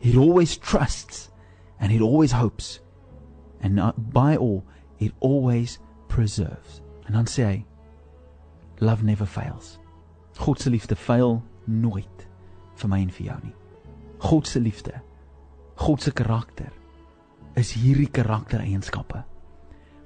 it 0.00 0.16
always 0.16 0.56
trusts, 0.56 1.30
and 1.78 1.92
it 1.92 2.00
always 2.00 2.32
hopes. 2.32 2.80
And 3.60 3.92
by 4.12 4.36
all, 4.36 4.64
it 4.98 5.12
always 5.20 5.78
preserves. 6.08 6.80
En 7.06 7.12
dan 7.12 7.26
sê 7.26 7.44
hy, 7.44 7.64
love 8.80 9.02
never 9.04 9.26
fails. 9.26 9.78
God 10.38 10.60
se 10.60 10.70
liefde 10.70 10.96
faal 10.96 11.42
nooit 11.66 12.26
vir 12.80 12.88
my 12.88 13.00
en 13.04 13.10
vir 13.12 13.26
jou 13.26 13.38
nie. 13.44 13.56
God 14.20 14.46
se 14.46 14.60
liefde, 14.60 14.94
God 15.76 16.00
se 16.00 16.12
karakter 16.12 16.72
is 17.56 17.72
hierdie 17.76 18.08
karaktereienskappe 18.12 19.24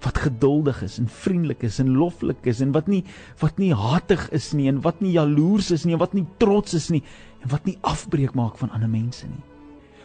wat 0.05 0.19
geduldig 0.21 0.83
is 0.85 0.99
en 1.01 1.09
vriendelik 1.09 1.63
is 1.65 1.79
en 1.81 1.95
loflik 1.97 2.45
is 2.51 2.61
en 2.61 2.73
wat 2.77 2.89
nie 2.93 3.03
wat 3.41 3.59
nie 3.59 3.73
hatig 3.75 4.27
is 4.37 4.53
nie 4.53 4.69
en 4.69 4.83
wat 4.85 5.01
nie 5.01 5.15
jaloers 5.17 5.71
is 5.75 5.87
nie 5.89 5.97
en 5.97 6.03
wat 6.03 6.15
nie 6.17 6.27
trots 6.43 6.77
is 6.77 6.91
nie 6.93 7.03
en 7.43 7.49
wat 7.53 7.65
nie 7.69 7.79
afbreek 7.81 8.35
maak 8.37 8.59
van 8.61 8.73
ander 8.77 8.91
mense 8.91 9.27
nie. 9.29 9.43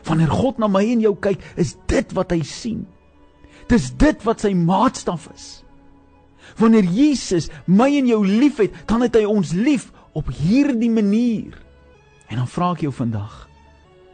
Wanneer 0.08 0.32
God 0.32 0.60
na 0.60 0.70
my 0.72 0.86
en 0.88 1.04
jou 1.04 1.14
kyk, 1.20 1.42
is 1.60 1.76
dit 1.92 2.14
wat 2.16 2.32
hy 2.32 2.40
sien. 2.48 2.86
Dis 3.72 3.90
dit 4.00 4.24
wat 4.28 4.44
sy 4.44 4.54
maatstaf 4.56 5.28
is. 5.34 5.48
Wanneer 6.60 6.88
Jesus 6.88 7.50
my 7.68 7.90
en 8.00 8.08
jou 8.08 8.22
liefhet, 8.26 8.76
dan 8.88 9.04
het 9.06 9.20
hy 9.20 9.26
ons 9.28 9.54
lief 9.54 9.90
op 10.18 10.32
hierdie 10.34 10.92
manier. 10.92 11.56
En 12.32 12.42
dan 12.42 12.50
vra 12.50 12.72
ek 12.76 12.86
jou 12.88 12.94
vandag, 12.96 13.46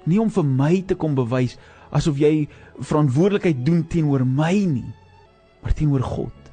nie 0.10 0.19
om 0.21 0.30
vir 0.34 0.45
my 0.45 0.74
te 0.88 0.98
kom 0.98 1.15
bewys 1.17 1.58
asof 1.95 2.19
jy 2.19 2.48
verantwoordelikheid 2.82 3.62
doen 3.65 3.86
teenoor 3.89 4.26
my 4.28 4.54
nie 4.67 4.89
maar 5.65 5.73
teenoor 5.73 6.06
God. 6.06 6.51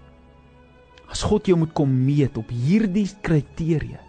As 1.12 1.20
God 1.28 1.46
jou 1.46 1.58
moet 1.60 1.74
kom 1.76 1.90
meet 1.92 2.38
op 2.40 2.48
hierdie 2.48 3.04
kriteria, 3.20 4.00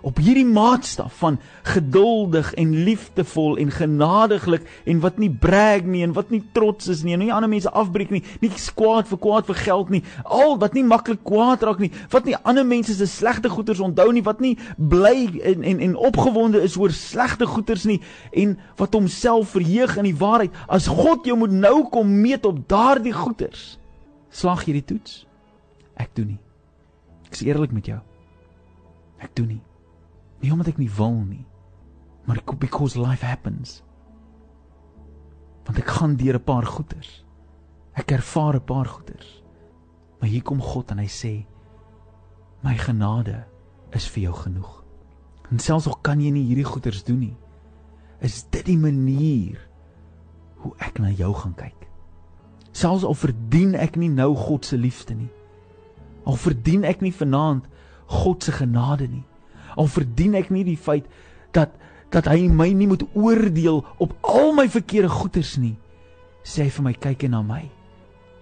op 0.00 0.16
hierdie 0.16 0.46
maatstaf 0.48 1.18
van 1.20 1.34
geduldig 1.68 2.54
en 2.56 2.70
liefdevol 2.86 3.58
en 3.60 3.68
genadiglik 3.74 4.64
en 4.88 5.02
wat 5.04 5.18
nie 5.20 5.28
brag 5.28 5.84
nie 5.84 6.00
en 6.06 6.14
wat 6.16 6.30
nie 6.32 6.40
trots 6.56 6.88
is 6.88 7.02
nie 7.04 7.12
en 7.12 7.20
nie 7.20 7.32
ander 7.34 7.50
mense 7.52 7.68
afbreek 7.68 8.14
nie, 8.14 8.22
nie 8.40 8.48
kwaad 8.48 9.10
vir 9.10 9.20
kwaad 9.20 9.50
vir 9.50 9.58
geld 9.60 9.90
nie, 9.92 10.00
al 10.24 10.56
wat 10.62 10.72
nie 10.72 10.86
maklik 10.88 11.20
kwaad 11.28 11.66
raak 11.68 11.82
nie, 11.84 11.90
wat 12.12 12.24
nie 12.24 12.38
ander 12.40 12.64
mense 12.64 12.96
se 12.96 13.08
slegte 13.10 13.52
goeders 13.52 13.82
onthou 13.84 14.08
nie, 14.16 14.24
wat 14.24 14.40
nie 14.40 14.54
bly 14.78 15.28
en 15.52 15.66
en 15.68 15.84
en 15.90 15.98
opgewonde 16.00 16.64
is 16.64 16.78
oor 16.80 16.96
slegte 16.96 17.48
goeders 17.50 17.84
nie 17.84 18.00
en 18.32 18.56
wat 18.80 18.96
homself 18.96 19.52
verheug 19.52 19.98
in 20.00 20.08
die 20.08 20.16
waarheid. 20.16 20.56
As 20.64 20.88
God 20.88 21.28
jou 21.28 21.36
moet 21.36 21.52
nou 21.52 21.90
kom 21.92 22.08
meet 22.22 22.48
op 22.48 22.64
daardie 22.72 23.12
goeders, 23.12 23.79
slag 24.30 24.64
jy 24.66 24.78
die 24.78 24.86
toets. 24.94 25.26
Ek 26.00 26.14
doen 26.16 26.34
nie. 26.34 26.40
Ek 27.26 27.36
is 27.36 27.44
eerlik 27.46 27.74
met 27.74 27.86
jou. 27.90 28.00
Ek 29.20 29.34
doen 29.36 29.50
nie. 29.56 29.62
Nie 30.40 30.52
omdat 30.54 30.72
ek 30.72 30.80
nie 30.80 30.90
wil 30.96 31.18
nie, 31.26 31.44
maar 32.24 32.40
because 32.58 32.96
life 32.98 33.26
happens. 33.26 33.82
Want 35.66 35.78
ek 35.78 35.92
gaan 35.98 36.16
deur 36.16 36.38
'n 36.38 36.44
paar 36.44 36.66
goeters. 36.66 37.24
Ek 37.94 38.10
ervaar 38.10 38.56
'n 38.56 38.64
paar 38.64 38.86
goeters. 38.86 39.42
Maar 40.20 40.28
hier 40.28 40.42
kom 40.42 40.60
God 40.60 40.90
en 40.90 40.98
hy 40.98 41.08
sê: 41.08 41.46
"My 42.62 42.76
genade 42.76 43.44
is 43.92 44.08
vir 44.08 44.22
jou 44.22 44.34
genoeg." 44.34 44.84
En 45.50 45.58
selfs 45.58 45.86
al 45.86 45.98
kan 46.02 46.20
jy 46.20 46.30
nie 46.30 46.46
hierdie 46.46 46.64
goeters 46.64 47.04
doen 47.04 47.18
nie, 47.18 47.36
is 48.20 48.44
dit 48.50 48.66
die 48.66 48.78
manier 48.78 49.58
hoe 50.56 50.72
ek 50.78 50.98
na 50.98 51.10
jou 51.10 51.34
gaan 51.34 51.54
kyk. 51.54 51.79
Selfs 52.72 53.04
al 53.04 53.16
verdien 53.18 53.74
ek 53.74 53.96
nie 53.96 54.10
nou 54.12 54.34
God 54.36 54.64
se 54.64 54.76
liefde 54.76 55.14
nie. 55.14 55.30
Al 56.24 56.38
verdien 56.38 56.84
ek 56.84 57.00
nie 57.02 57.14
vanaand 57.14 57.66
God 58.06 58.44
se 58.44 58.52
genade 58.52 59.08
nie. 59.08 59.24
Al 59.76 59.86
verdien 59.90 60.34
ek 60.38 60.50
nie 60.50 60.64
die 60.66 60.78
feit 60.78 61.06
dat 61.54 61.74
dat 62.10 62.26
hy 62.26 62.48
my 62.50 62.72
nie 62.74 62.88
moet 62.90 63.04
oordeel 63.14 63.84
op 64.02 64.16
al 64.26 64.50
my 64.52 64.66
verkeerde 64.68 65.08
goeders 65.08 65.54
nie. 65.62 65.76
Sê 66.42 66.66
hy 66.66 66.72
vir 66.74 66.86
my 66.88 66.94
kyk 66.98 67.28
en 67.28 67.36
na 67.36 67.42
my 67.46 67.62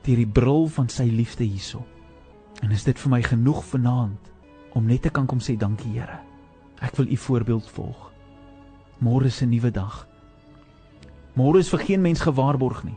deur 0.08 0.16
die 0.16 0.32
bril 0.38 0.70
van 0.72 0.88
sy 0.88 1.04
liefde 1.12 1.44
hierso. 1.44 1.82
En 2.64 2.72
is 2.72 2.86
dit 2.86 2.96
vir 2.96 3.12
my 3.12 3.20
genoeg 3.20 3.60
vanaand 3.68 4.30
om 4.78 4.86
net 4.88 5.02
te 5.04 5.12
kan 5.12 5.26
kom 5.28 5.42
sê 5.44 5.58
dankie 5.58 5.92
Here. 5.92 6.16
Ek 6.80 6.96
wil 6.96 7.10
u 7.12 7.16
voorbeeld 7.16 7.68
volg. 7.76 8.08
Môre 9.04 9.26
is 9.26 9.42
'n 9.42 9.50
nuwe 9.50 9.70
dag. 9.70 10.08
Môre 11.36 11.58
is 11.58 11.68
vir 11.68 11.78
geen 11.78 12.00
mens 12.00 12.20
gewaarborg 12.20 12.84
nie. 12.84 12.96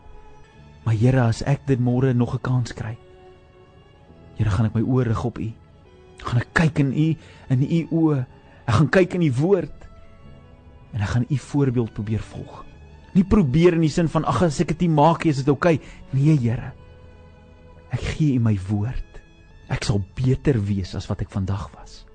Maar 0.85 0.97
Here, 0.97 1.21
as 1.21 1.41
ek 1.45 1.67
dit 1.69 1.79
môre 1.79 2.13
nog 2.13 2.33
'n 2.35 2.41
kans 2.41 2.73
kry, 2.73 2.97
Here, 4.37 4.49
gaan 4.49 4.65
ek 4.65 4.75
my 4.75 4.81
oë 4.81 5.03
rig 5.07 5.23
op 5.25 5.37
u. 5.37 5.51
Gaan 6.23 6.41
ek 6.41 6.53
kyk 6.53 6.79
in 6.79 6.91
u 6.93 7.15
in 7.49 7.61
u 7.61 7.87
oë. 7.91 8.25
Ek 8.67 8.73
gaan 8.73 8.89
kyk 8.89 9.13
in 9.13 9.21
u 9.21 9.31
woord. 9.31 9.87
En 10.93 11.01
ek 11.01 11.07
gaan 11.07 11.25
u 11.29 11.37
voorbeeld 11.37 11.93
probeer 11.93 12.19
volg. 12.19 12.65
Nie 13.13 13.23
probeer 13.23 13.73
in 13.73 13.81
die 13.81 13.89
sin 13.89 14.07
van 14.07 14.25
ag 14.25 14.41
as 14.43 14.59
ek 14.59 14.67
dit 14.67 14.81
nie 14.81 14.95
maak 14.95 15.23
nie, 15.23 15.31
is 15.31 15.37
dit 15.37 15.49
oukei. 15.49 15.75
Okay. 15.75 15.87
Nee, 16.11 16.37
Here. 16.37 16.73
Ek 17.91 17.99
gee 17.99 18.35
u 18.35 18.39
my 18.39 18.57
woord. 18.69 19.21
Ek 19.69 19.83
sal 19.83 20.01
beter 20.15 20.59
wees 20.63 20.95
as 20.95 21.07
wat 21.07 21.21
ek 21.21 21.29
vandag 21.29 21.69
was. 21.75 22.05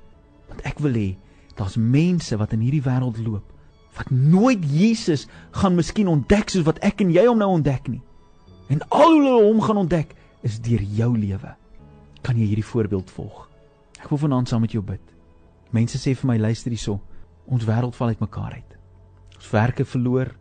Want 0.48 0.61
ek 0.64 0.79
wil 0.79 0.92
hê 0.92 1.16
daar's 1.57 1.76
mense 1.76 2.37
wat 2.37 2.52
in 2.52 2.61
hierdie 2.61 2.83
wêreld 2.83 3.16
loop 3.24 3.57
wat 3.96 4.11
nooit 4.11 4.64
Jesus 4.68 5.26
gaan 5.57 5.74
miskien 5.74 6.09
ontdek 6.09 6.50
soos 6.52 6.66
wat 6.68 6.81
ek 6.85 7.00
en 7.05 7.12
jy 7.14 7.24
hom 7.29 7.40
nou 7.40 7.48
ontdek 7.57 7.88
nie. 7.88 8.02
En 8.68 8.81
al 8.88 9.12
hoe 9.12 9.22
hulle 9.22 9.44
hom 9.44 9.61
gaan 9.62 9.76
ontdek 9.76 10.14
is 10.42 10.61
deur 10.61 10.83
jou 10.83 11.18
lewe. 11.18 11.55
Kan 12.22 12.37
jy 12.37 12.46
hierdie 12.50 12.66
voorbeeld 12.66 13.11
volg? 13.11 13.48
Ek 14.02 14.09
wil 14.11 14.18
vanaand 14.18 14.48
saam 14.48 14.61
met 14.61 14.72
jou 14.74 14.83
bid. 14.83 15.02
Mense 15.70 15.98
sê 15.98 16.14
vir 16.14 16.26
my 16.26 16.38
luister 16.38 16.70
hierso, 16.70 17.00
ons 17.46 17.64
wêreld 17.66 17.94
val 17.94 18.14
uitmekaar 18.14 18.59
uit. 18.59 18.76
Ons 19.37 19.50
werke 19.50 19.85
verloor. 19.85 20.33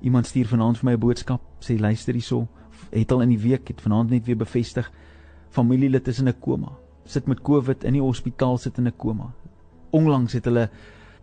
Iemand 0.00 0.26
stuur 0.26 0.48
vanaand 0.48 0.78
vir 0.78 0.86
my 0.86 0.94
'n 0.94 1.00
boodskap, 1.00 1.40
sê 1.60 1.78
luister 1.78 2.14
hierso, 2.14 2.48
het 2.90 3.12
al 3.12 3.22
in 3.22 3.28
die 3.28 3.38
week 3.38 3.68
het 3.68 3.80
vanaand 3.80 4.10
net 4.10 4.26
weer 4.26 4.36
bevestig 4.36 4.90
familielid 5.50 6.08
is 6.08 6.18
in 6.18 6.28
'n 6.28 6.40
koma. 6.40 6.72
Sit 7.04 7.26
met 7.26 7.42
COVID 7.42 7.84
in 7.84 7.92
die 7.92 8.02
hospitaal 8.02 8.58
sit 8.58 8.78
in 8.78 8.86
'n 8.86 8.96
koma. 8.96 9.32
Onlangs 9.90 10.32
het 10.32 10.44
hulle 10.44 10.70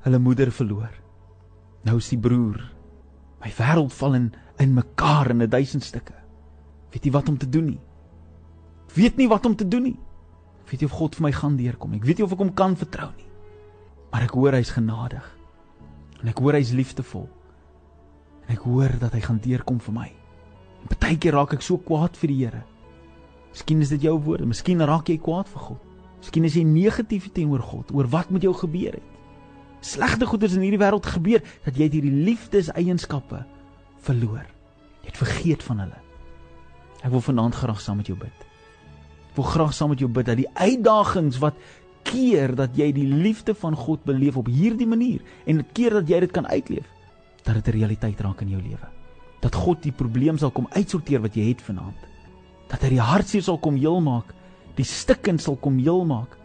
hulle 0.02 0.20
moeder 0.20 0.52
verloor. 0.52 0.90
Nou 1.84 1.98
is 1.98 2.10
die 2.10 2.20
broer. 2.20 2.72
My 3.42 3.52
wêreld 3.52 3.94
val 3.94 4.14
in 4.14 4.34
in 4.58 4.74
mekaar 4.74 5.30
in 5.30 5.42
'n 5.42 5.50
duisend 5.50 5.84
stukke. 5.84 6.19
Weet 6.94 7.06
jy 7.06 7.12
wat 7.14 7.30
om 7.30 7.38
te 7.38 7.50
doen 7.50 7.66
nie? 7.74 7.82
Ek 8.90 8.96
weet 8.98 9.20
nie 9.22 9.28
wat 9.30 9.46
om 9.46 9.56
te 9.56 9.68
doen 9.68 9.84
nie. 9.92 9.98
Ek 10.64 10.72
weet 10.72 10.84
nie 10.84 10.90
of 10.90 10.96
God 10.98 11.18
vir 11.18 11.28
my 11.28 11.34
gaan 11.34 11.58
deurkom 11.60 11.92
nie. 11.94 12.00
Ek 12.02 12.08
weet 12.10 12.22
nie 12.22 12.26
of 12.26 12.34
ek 12.34 12.42
hom 12.42 12.54
kan 12.58 12.78
vertrou 12.78 13.10
nie. 13.18 13.28
Maar 14.10 14.26
ek 14.26 14.34
hoor 14.38 14.58
hy's 14.58 14.74
genadig. 14.74 15.26
En 16.24 16.32
ek 16.32 16.42
hoor 16.42 16.58
hy's 16.58 16.74
liefdevol. 16.74 17.28
En 18.48 18.56
ek 18.56 18.66
hoor 18.66 18.96
dat 19.02 19.14
hy 19.14 19.22
gaan 19.28 19.42
deurkom 19.44 19.78
vir 19.86 19.96
my. 19.96 20.08
En 20.82 20.90
partykeer 20.90 21.38
raak 21.38 21.54
ek 21.58 21.66
so 21.66 21.78
kwaad 21.86 22.18
vir 22.18 22.34
die 22.34 22.40
Here. 22.42 22.64
Miskien 23.54 23.82
is 23.82 23.94
dit 23.94 24.06
jou 24.06 24.16
woorde, 24.26 24.48
miskien 24.50 24.82
raak 24.86 25.10
jy 25.10 25.18
kwaad 25.22 25.50
vir 25.50 25.64
God. 25.70 25.86
Miskien 26.20 26.46
is 26.46 26.58
jy 26.58 26.66
negatief 26.68 27.30
teenoor 27.34 27.64
God 27.66 27.94
oor 27.96 28.10
wat 28.12 28.34
met 28.34 28.46
jou 28.46 28.54
gebeur 28.58 28.98
het. 28.98 29.16
Slegte 29.86 30.28
goeders 30.28 30.58
in 30.58 30.66
hierdie 30.66 30.82
wêreld 30.82 31.08
gebeur 31.08 31.42
dat 31.64 31.78
jy 31.78 31.88
hierdie 31.88 32.26
liefdeseienskappe 32.28 33.46
verloor. 34.04 34.46
Jy 35.04 35.14
het 35.14 35.22
vergeet 35.22 35.64
van 35.64 35.86
hulle. 35.86 36.02
Ek 37.04 37.12
wil 37.12 37.24
vanaand 37.24 37.56
graag 37.56 37.82
saam 37.82 38.02
met 38.02 38.08
jou 38.08 38.18
bid. 38.20 38.46
Ek 39.32 39.36
wil 39.40 39.48
graag 39.54 39.74
saam 39.74 39.94
met 39.94 40.00
jou 40.00 40.10
bid 40.12 40.26
dat 40.26 40.40
die 40.40 40.50
uitdagings 40.54 41.40
wat 41.40 41.60
keer 42.04 42.56
dat 42.56 42.76
jy 42.78 42.92
die 42.96 43.08
liefde 43.08 43.54
van 43.56 43.76
God 43.76 44.04
beleef 44.08 44.38
op 44.40 44.48
hierdie 44.48 44.88
manier 44.88 45.22
en 45.46 45.62
dit 45.62 45.76
keer 45.78 46.00
dat 46.00 46.10
jy 46.10 46.20
dit 46.20 46.32
kan 46.34 46.48
uitleef, 46.48 46.88
dat 47.44 47.56
dit 47.56 47.68
'n 47.68 47.78
realiteit 47.78 48.20
raak 48.20 48.42
in 48.42 48.50
jou 48.50 48.62
lewe. 48.62 48.88
Dat 49.42 49.56
God 49.56 49.84
die 49.84 49.92
probleem 49.92 50.38
sal 50.38 50.52
kom 50.52 50.68
uitsorteer 50.72 51.22
wat 51.22 51.36
jy 51.36 51.48
het 51.50 51.62
vanaand. 51.62 52.08
Dat 52.68 52.82
hy 52.82 52.90
die 52.90 53.02
hartseer 53.02 53.42
sal 53.42 53.58
kom 53.58 53.76
heel 53.76 54.02
maak 54.02 54.34
die 54.80 54.88
stikken 54.88 55.40
sal 55.40 55.58
kom 55.60 55.80
heel 55.82 56.06
maak. 56.08 56.38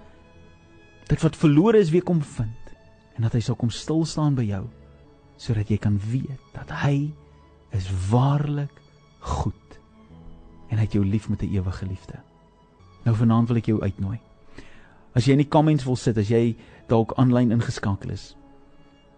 Dit 1.10 1.22
wat 1.22 1.36
verlore 1.38 1.78
is 1.78 1.92
weer 1.94 2.02
kom 2.06 2.22
vind 2.22 2.72
en 3.14 3.26
dat 3.26 3.36
hy 3.36 3.42
sal 3.46 3.54
kom 3.54 3.70
stil 3.70 4.02
staan 4.08 4.34
by 4.34 4.46
jou 4.48 4.64
sodat 5.38 5.70
jy 5.70 5.78
kan 5.82 5.98
weet 5.98 6.40
dat 6.54 6.70
hy 6.84 7.10
is 7.74 7.86
waarlik 8.10 8.80
goed 9.20 9.63
en 10.74 10.80
hy 10.80 10.88
het 10.88 10.96
jou 10.96 11.04
lief 11.06 11.28
met 11.30 11.42
'n 11.42 11.54
ewige 11.54 11.86
liefde. 11.86 12.18
Nou 13.04 13.16
vanaand 13.16 13.48
wil 13.48 13.56
ek 13.56 13.66
jou 13.66 13.80
uitnooi. 13.80 14.18
As 15.14 15.24
jy 15.24 15.32
in 15.32 15.44
die 15.44 15.48
comments 15.48 15.84
wil 15.84 15.96
sit, 15.96 16.18
as 16.18 16.28
jy 16.28 16.56
dalk 16.88 17.12
aanlyn 17.16 17.52
ingeskakel 17.54 18.10
is, 18.10 18.36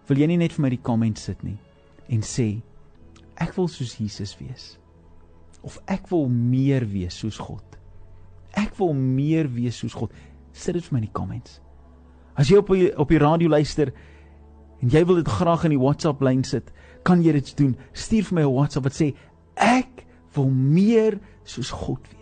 wil 0.07 0.17
jy 0.17 0.27
nie 0.27 0.37
net 0.37 0.53
vir 0.53 0.61
my 0.61 0.69
die 0.69 0.81
comments 0.81 1.23
sit 1.23 1.43
nie 1.43 1.57
en 2.07 2.21
sê 2.21 2.61
ek 3.35 3.55
wil 3.55 3.67
soos 3.67 3.97
Jesus 3.97 4.37
wees 4.39 4.77
of 5.63 5.79
ek 5.85 6.07
wil 6.09 6.29
meer 6.29 6.85
wees 6.85 7.17
soos 7.17 7.37
God. 7.37 7.63
Ek 8.53 8.77
wil 8.77 8.93
meer 8.93 9.49
wees 9.51 9.77
soos 9.77 9.93
God. 9.93 10.11
Sit 10.53 10.73
dit 10.73 10.83
vir 10.83 10.93
my 10.93 10.99
in 10.99 11.09
die 11.09 11.13
comments. 11.13 11.59
As 12.35 12.49
jy 12.49 12.57
op 12.57 12.67
die, 12.67 12.91
op 12.97 13.09
die 13.09 13.19
radio 13.19 13.49
luister 13.49 13.91
en 14.81 14.89
jy 14.89 15.03
wil 15.05 15.15
dit 15.15 15.27
graag 15.27 15.65
in 15.65 15.71
die 15.71 15.81
WhatsApp 15.81 16.21
lyn 16.21 16.43
sit, 16.43 16.71
kan 17.03 17.23
jy 17.23 17.33
dit 17.33 17.57
doen. 17.57 17.75
Stuur 17.93 18.23
vir 18.23 18.35
my 18.35 18.41
'n 18.43 18.53
WhatsApp 18.53 18.85
wat 18.85 18.93
sê 18.93 19.15
ek 19.55 20.05
wil 20.35 20.49
meer 20.49 21.19
soos 21.47 21.71
God 21.71 22.03
wees. 22.11 22.17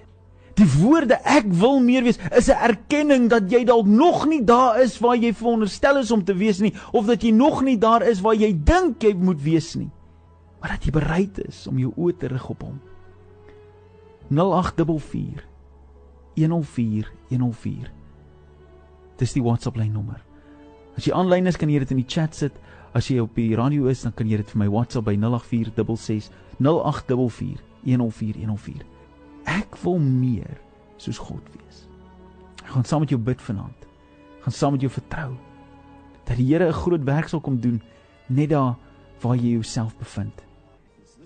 Die 0.55 0.67
woorde 0.79 1.17
ek 1.27 1.49
wil 1.59 1.81
meer 1.83 2.05
wees 2.05 2.19
is 2.31 2.47
'n 2.47 2.61
erkenning 2.69 3.27
dat 3.29 3.51
jy 3.51 3.65
dalk 3.65 3.87
nog 3.87 4.25
nie 4.25 4.43
daar 4.43 4.79
is 4.81 4.99
waar 4.99 5.17
jy 5.17 5.33
veronderstel 5.33 5.97
is 5.97 6.11
om 6.11 6.23
te 6.23 6.33
wees 6.33 6.59
nie 6.59 6.73
of 6.93 7.05
dat 7.05 7.23
jy 7.23 7.31
nog 7.31 7.61
nie 7.63 7.77
daar 7.77 8.01
is 8.01 8.21
waar 8.21 8.35
jy 8.35 8.53
dink 8.53 9.03
jy 9.03 9.13
moet 9.13 9.41
wees 9.41 9.75
nie. 9.75 9.91
Maar 10.61 10.69
dat 10.69 10.85
jy 10.85 10.91
bereid 10.91 11.39
is 11.47 11.67
om 11.67 11.77
jou 11.77 11.91
oë 11.97 12.17
te 12.17 12.27
rig 12.27 12.49
op 12.49 12.61
hom. 12.61 12.79
0844 14.29 15.43
104 16.35 17.11
104. 17.29 17.91
Dis 19.17 19.33
die 19.33 19.43
WhatsApp 19.43 19.77
lyn 19.77 19.91
nommer. 19.91 20.23
As 20.97 21.05
jy 21.05 21.13
aanlyn 21.13 21.47
is, 21.47 21.57
kan 21.57 21.69
jy 21.69 21.79
dit 21.79 21.91
in 21.91 21.97
die 21.97 22.07
chat 22.07 22.35
sit. 22.35 22.55
As 22.95 23.09
jy 23.11 23.19
op 23.19 23.35
die 23.35 23.55
radio 23.55 23.89
is, 23.91 24.01
dan 24.07 24.13
kan 24.15 24.27
jy 24.27 24.37
dit 24.37 24.51
vir 24.53 24.59
my 24.63 24.67
WhatsApp 24.71 25.05
by 25.05 25.15
0846 25.19 26.31
0844 26.59 27.59
104 27.83 28.39
104. 28.39 28.94
Ek 29.45 29.75
wil 29.83 29.99
meer 29.99 30.59
soos 30.97 31.17
God 31.17 31.43
wees. 31.53 31.87
Ek 32.63 32.71
gaan 32.73 32.85
saam 32.85 32.99
met 33.05 33.09
jou 33.09 33.19
bid 33.21 33.41
vanaand. 33.41 33.87
Ek 34.37 34.43
gaan 34.47 34.53
saam 34.53 34.71
met 34.71 34.81
jou 34.81 34.91
vertrou 34.91 35.35
dat 36.25 36.37
die 36.37 36.47
Here 36.47 36.67
'n 36.67 36.73
groot 36.73 37.03
werk 37.03 37.27
sal 37.29 37.41
kom 37.41 37.59
doen 37.59 37.81
net 38.27 38.49
daar 38.49 38.75
waar 39.21 39.35
jy 39.35 39.51
jouself 39.53 39.97
bevind. 39.97 40.43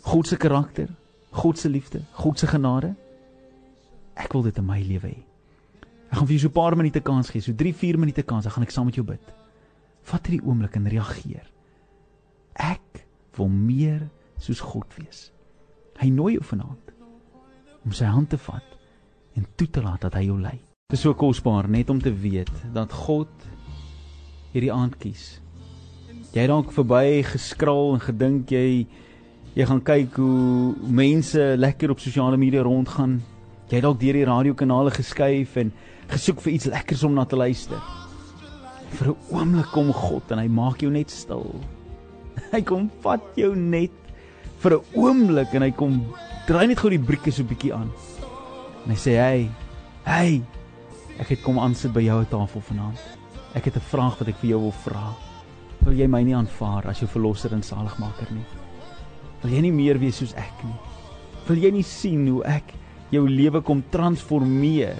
God 0.01 0.27
se 0.27 0.38
karakter, 0.38 0.89
God 1.32 1.58
se 1.58 1.69
liefde, 1.69 2.01
God 2.13 2.39
se 2.39 2.47
genade 2.47 2.95
Ek 4.19 4.34
wil 4.36 4.43
dit 4.43 4.58
in 4.60 4.67
my 4.67 4.79
lewe 4.84 5.13
hê. 5.13 5.19
Ek 6.10 6.17
gaan 6.17 6.27
vir 6.27 6.36
jou 6.36 6.41
so 6.41 6.49
'n 6.49 6.60
paar 6.60 6.75
minute 6.75 7.01
kans 7.01 7.29
gee, 7.29 7.41
so 7.41 7.53
3-4 7.53 7.97
minute 7.97 8.23
kans, 8.23 8.43
dan 8.43 8.51
gaan 8.51 8.63
ek 8.63 8.71
saam 8.71 8.86
met 8.86 8.95
jou 8.95 9.05
bid. 9.05 9.21
Vat 10.03 10.27
hierdie 10.27 10.45
oomblik 10.45 10.75
en 10.75 10.88
reageer. 10.88 11.47
Ek 12.55 13.05
wil 13.38 13.47
meer 13.47 14.10
soos 14.38 14.60
God 14.60 14.88
wees. 14.97 15.32
Hy 15.99 16.10
nooi 16.10 16.34
jou 16.34 16.43
vanaand 16.43 16.91
om 17.89 17.95
sy 17.97 18.06
hand 18.06 18.30
te 18.30 18.38
vat 18.38 18.78
en 19.38 19.45
toe 19.58 19.67
te 19.67 19.82
laat 19.82 20.02
dat 20.06 20.15
hy 20.17 20.28
jou 20.28 20.38
lei. 20.39 20.58
Dit 20.89 20.97
is 20.97 21.06
so 21.06 21.13
kosbaar 21.17 21.69
net 21.69 21.89
om 21.89 21.99
te 22.02 22.13
weet 22.13 22.54
dat 22.73 22.93
God 22.93 23.30
hierdie 24.54 24.73
aand 24.73 24.97
kies. 25.02 25.39
Jy 26.34 26.45
het 26.45 26.52
dalk 26.52 26.71
verby 26.73 27.21
geskraal 27.25 27.95
en 27.97 28.06
gedink 28.06 28.54
jy 28.54 28.86
jy 29.58 29.65
gaan 29.65 29.82
kyk 29.82 30.21
hoe 30.21 30.75
mense 30.86 31.41
lekker 31.58 31.91
op 31.91 32.02
sosiale 32.02 32.38
media 32.38 32.62
rondgaan 32.63 33.19
Jy 33.69 33.78
het 33.78 33.86
dalk 33.86 33.99
deur 34.02 34.17
die 34.17 34.25
radiokanale 34.25 34.89
geskuif 34.89 35.52
en 35.62 35.67
gesoek 36.10 36.39
vir 36.41 36.56
iets 36.56 36.65
lekkers 36.71 37.04
om 37.06 37.13
na 37.13 37.25
te 37.30 37.38
luister. 37.38 37.78
Vir 38.97 39.12
'n 39.12 39.17
oomblik 39.30 39.69
kom 39.69 39.91
God 39.93 40.32
en 40.32 40.39
hy 40.41 40.47
maak 40.47 40.82
jou 40.82 40.89
net 40.89 41.12
stil. 41.13 41.54
Hy 42.54 42.62
kom 42.65 42.89
vat 43.04 43.21
jou 43.38 43.54
net 43.56 43.93
vir 44.63 44.73
'n 44.73 44.86
oomblik 44.97 45.54
en 45.54 45.62
hy 45.62 45.71
kom 45.71 46.02
draai 46.49 46.67
net 46.67 46.81
gou 46.81 46.89
die 46.89 46.99
brieke 46.99 47.31
so 47.31 47.45
bietjie 47.45 47.73
aan. 47.73 47.91
En 48.85 48.91
hy 48.91 48.97
sê: 48.97 49.13
"Hey, 49.21 49.49
hey, 50.03 50.41
Ek 51.19 51.33
het 51.33 51.41
kom 51.43 51.57
aansit 51.59 51.91
by 51.91 52.05
jou 52.05 52.19
tafel 52.31 52.62
vanaand. 52.63 52.99
Ek 53.53 53.65
het 53.65 53.75
'n 53.75 53.89
vraag 53.91 54.17
wat 54.19 54.27
ek 54.29 54.38
vir 54.39 54.49
jou 54.49 54.59
wil 54.62 54.71
vra. 54.71 55.13
Wil 55.83 55.93
jy 55.93 56.07
my 56.07 56.23
nie 56.23 56.35
aanvaar 56.35 56.88
as 56.88 56.99
jou 56.99 57.07
verlosser 57.07 57.53
en 57.53 57.62
saligmaker 57.62 58.31
nie? 58.31 58.45
Wil 59.41 59.51
jy 59.51 59.62
nie 59.62 59.71
meer 59.71 59.99
wees 59.99 60.15
soos 60.17 60.33
ek 60.33 60.63
nie? 60.63 60.79
Wil 61.47 61.57
jy 61.57 61.71
nie 61.71 61.83
sien 61.83 62.27
hoe 62.27 62.43
ek 62.43 62.73
jou 63.09 63.27
lewe 63.27 63.62
kom 63.62 63.83
transformeer 63.89 64.95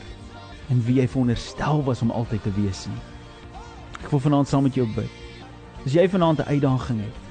en 0.70 0.84
wie 0.86 0.96
jy 0.96 1.08
veronderstel 1.08 1.84
was 1.84 2.02
om 2.02 2.12
altyd 2.12 2.44
te 2.44 2.52
wees 2.52 2.88
nie? 2.88 3.02
Ek 4.04 4.12
wil 4.12 4.20
vanaand 4.20 4.48
saam 4.48 4.64
met 4.64 4.76
jou 4.76 4.88
bid. 4.96 5.10
As 5.86 5.94
jy 5.94 6.08
vanaand 6.08 6.40
'n 6.40 6.50
uitdaging 6.50 7.00
het, 7.00 7.29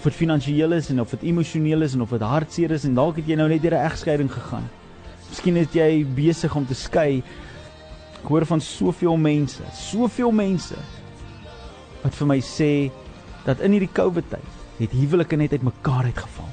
of 0.00 0.06
dit 0.08 0.16
finansiëel 0.16 0.72
is 0.72 0.86
en 0.88 1.02
of 1.02 1.10
dit 1.12 1.26
emosioneel 1.28 1.84
is 1.84 1.92
en 1.92 2.00
of 2.00 2.12
dit 2.14 2.22
hartseer 2.24 2.72
is 2.72 2.86
en 2.88 2.94
dalk 2.96 3.18
het 3.20 3.26
jy 3.28 3.36
nou 3.36 3.48
net 3.50 3.60
deur 3.60 3.76
'n 3.76 3.84
egskeiding 3.84 4.30
gegaan. 4.32 4.64
Miskien 5.28 5.56
is 5.56 5.68
jy 5.72 6.06
besig 6.16 6.56
om 6.56 6.66
te 6.66 6.74
skei. 6.74 7.22
Ek 8.22 8.28
hoor 8.28 8.46
van 8.46 8.60
soveel 8.60 9.16
mense, 9.16 9.62
soveel 9.72 10.32
mense 10.32 10.74
wat 12.02 12.14
vir 12.14 12.26
my 12.26 12.40
sê 12.40 12.90
dat 13.44 13.60
in 13.60 13.72
hierdie 13.72 13.92
COVID 13.92 14.24
tyd 14.30 14.48
het 14.78 14.90
huwelike 14.90 15.36
net 15.36 15.52
uitmekaar 15.52 16.04
uitgeval. 16.04 16.48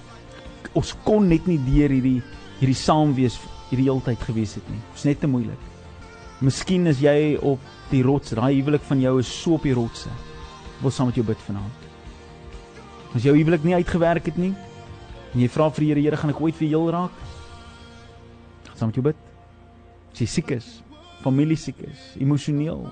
Ons 0.73 0.93
kon 1.05 1.27
net 1.27 1.47
nie 1.47 1.57
deur 1.57 1.89
hierdie 1.89 2.21
hierdie 2.59 2.75
saamwees 2.75 3.39
hierdie 3.69 3.87
heeltyd 3.87 4.19
gewees 4.19 4.55
het 4.55 4.69
nie. 4.69 4.81
Dit 4.91 4.97
is 4.97 5.05
net 5.05 5.19
te 5.19 5.27
moeilik. 5.27 5.59
Miskien 6.41 6.87
is 6.87 6.99
jy 6.99 7.37
op 7.41 7.59
die 7.91 8.03
rots, 8.03 8.35
daai 8.35 8.59
huwelik 8.59 8.83
van 8.83 8.99
jou 8.99 9.19
is 9.19 9.41
so 9.41 9.53
op 9.53 9.63
die 9.63 9.73
rotse. 9.73 10.09
Wil 10.81 10.91
saam 10.91 11.07
met 11.07 11.15
jou 11.15 11.25
bid 11.25 11.39
vanaand. 11.47 11.86
As 13.17 13.25
jou 13.25 13.33
huwelik 13.33 13.63
nie 13.65 13.73
uitgewerk 13.73 14.27
het 14.29 14.35
nie 14.37 14.53
en 15.33 15.41
jy 15.41 15.47
vra 15.49 15.71
vir 15.73 15.83
die 15.83 15.87
Here, 15.89 16.01
Here, 16.05 16.17
gaan 16.21 16.31
ek 16.31 16.41
ooit 16.41 16.57
weer 16.59 16.75
heel 16.75 16.91
raak? 16.93 17.13
Saam 18.77 18.91
met 18.91 18.97
jou 18.99 19.03
bid. 19.07 19.21
As 20.13 20.21
jy 20.21 20.27
siek 20.29 20.51
is, 20.53 20.67
familie 21.23 21.57
siek 21.57 21.79
is, 21.87 22.03
emosioneel. 22.21 22.83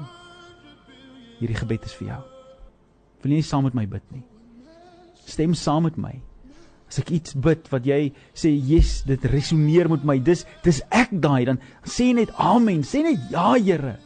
Hierdie 1.38 1.58
gebed 1.60 1.86
is 1.86 1.94
vir 2.00 2.10
jou. 2.10 2.22
Wil 3.22 3.36
jy 3.36 3.44
nie 3.44 3.46
saam 3.46 3.68
met 3.68 3.78
my 3.78 3.86
bid 3.90 4.06
nie? 4.16 4.24
Stem 5.30 5.54
saam 5.58 5.86
met 5.86 6.02
my. 6.02 6.16
As 6.90 6.98
ek 7.02 7.14
iets 7.14 7.38
bid 7.38 7.70
wat 7.70 7.86
jy 7.86 8.12
sê, 8.34 8.50
"Yes, 8.50 9.04
dit 9.06 9.22
resoneer 9.30 9.90
met 9.90 10.04
my. 10.04 10.18
Dis 10.18 10.46
dis 10.64 10.82
ek 10.92 11.10
daai." 11.12 11.46
Dan 11.46 11.60
sê 11.84 12.14
net 12.14 12.32
amen. 12.38 12.82
Sê 12.82 13.04
net 13.04 13.30
ja, 13.30 13.54
Here. 13.54 13.98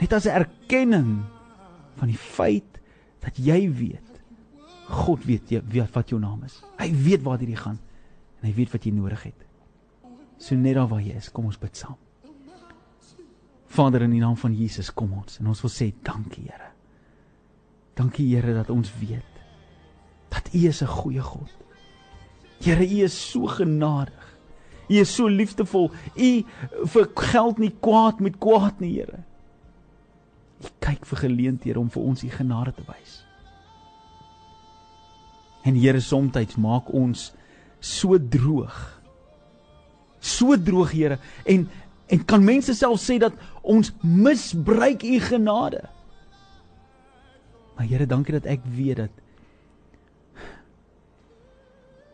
Net 0.00 0.12
as 0.12 0.26
'n 0.26 0.46
erkenning 0.46 1.24
van 1.96 2.08
die 2.08 2.18
feit 2.18 2.80
dat 3.20 3.36
jy 3.36 3.68
weet 3.70 4.11
God 4.92 5.24
weet 5.24 5.50
jy 5.50 5.62
weet 5.72 5.92
wat 5.94 6.12
jou 6.12 6.20
naam 6.20 6.42
is. 6.44 6.58
Hy 6.78 6.90
weet 6.92 7.24
waar 7.24 7.40
jy 7.40 7.56
gaan 7.56 7.78
en 8.40 8.48
hy 8.48 8.52
weet 8.56 8.72
wat 8.74 8.84
jy 8.84 8.92
nodig 8.92 9.22
het. 9.30 9.46
So 10.42 10.58
net 10.58 10.76
daar 10.76 10.90
waar 10.90 11.00
jy 11.00 11.16
is, 11.16 11.30
kom 11.32 11.46
ons 11.48 11.60
bid 11.60 11.78
saam. 11.78 11.96
Vader 13.72 14.04
in 14.04 14.12
die 14.12 14.20
naam 14.20 14.36
van 14.36 14.52
Jesus 14.52 14.90
kom 14.92 15.14
ons 15.16 15.38
en 15.40 15.48
ons 15.48 15.62
wil 15.64 15.72
sê 15.72 15.92
dankie 16.04 16.44
Here. 16.44 16.72
Dankie 17.96 18.26
Here 18.34 18.52
dat 18.58 18.70
ons 18.70 18.90
weet 19.00 19.28
dat 20.32 20.48
U 20.52 20.66
is 20.68 20.82
'n 20.82 20.86
goeie 20.86 21.20
God. 21.20 21.50
Here, 22.60 22.84
U 22.84 23.02
is 23.04 23.30
so 23.30 23.46
genadig. 23.46 24.38
U 24.88 24.94
is 24.94 25.14
so 25.14 25.26
liefdevol. 25.26 25.90
U 26.16 26.44
vergeld 26.84 27.58
nie 27.58 27.74
kwaad 27.80 28.20
met 28.20 28.38
kwaad 28.38 28.80
nie, 28.80 28.94
Here. 28.98 29.24
U 30.62 30.68
kyk 30.78 31.06
vir 31.06 31.18
geleenthede 31.18 31.80
om 31.80 31.90
vir 31.90 32.02
ons 32.02 32.22
U 32.22 32.28
genade 32.28 32.72
te 32.74 32.82
wys. 32.86 33.24
En 35.62 35.78
Here, 35.78 36.00
soms 36.00 36.56
maak 36.56 36.90
ons 36.92 37.32
so 37.80 38.18
droog. 38.18 38.74
So 40.20 40.56
droog, 40.56 40.92
Here, 40.92 41.18
en 41.44 41.68
en 42.12 42.24
kan 42.28 42.42
mense 42.44 42.74
self 42.76 43.00
sê 43.00 43.16
dat 43.18 43.32
ons 43.62 43.88
misbruik 44.02 45.02
U 45.02 45.18
genade. 45.20 45.80
Maar 47.76 47.86
Here, 47.88 48.06
dankie 48.06 48.34
dat 48.36 48.46
ek 48.46 48.66
weet 48.68 48.96
dat 48.96 49.20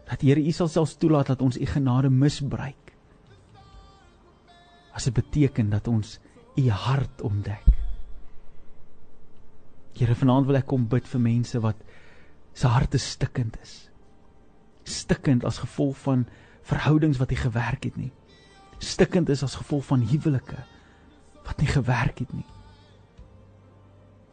dat 0.09 0.23
Here 0.25 0.41
U 0.41 0.53
sal 0.53 0.71
selfs 0.73 0.97
toelaat 0.97 1.33
dat 1.35 1.43
ons 1.45 1.59
U 1.59 1.67
genade 1.67 2.09
misbruik. 2.09 2.95
As 4.97 5.05
dit 5.05 5.15
beteken 5.15 5.69
dat 5.71 5.89
ons 5.89 6.17
U 6.57 6.69
hart 6.71 7.23
ontdek. 7.23 7.67
Here, 9.99 10.15
vanaand 10.15 10.47
wil 10.47 10.61
ek 10.61 10.69
kom 10.71 10.87
bid 10.89 11.07
vir 11.11 11.21
mense 11.21 11.61
wat 11.61 11.83
se 12.53 12.67
harte 12.67 12.99
stikkend 12.99 13.57
is. 13.63 13.91
Stikkend 14.83 15.45
as 15.45 15.59
gevolg 15.59 15.97
van 15.99 16.27
verhoudings 16.63 17.19
wat 17.19 17.31
nie 17.31 17.41
gewerk 17.41 17.85
het 17.85 17.97
nie. 17.97 18.13
Stikkend 18.79 19.29
is 19.29 19.43
as 19.43 19.59
gevolg 19.59 19.85
van 19.89 20.05
huwelike 20.07 20.65
wat 21.49 21.61
nie 21.63 21.71
gewerk 21.71 22.19
het 22.19 22.33
nie. 22.33 22.47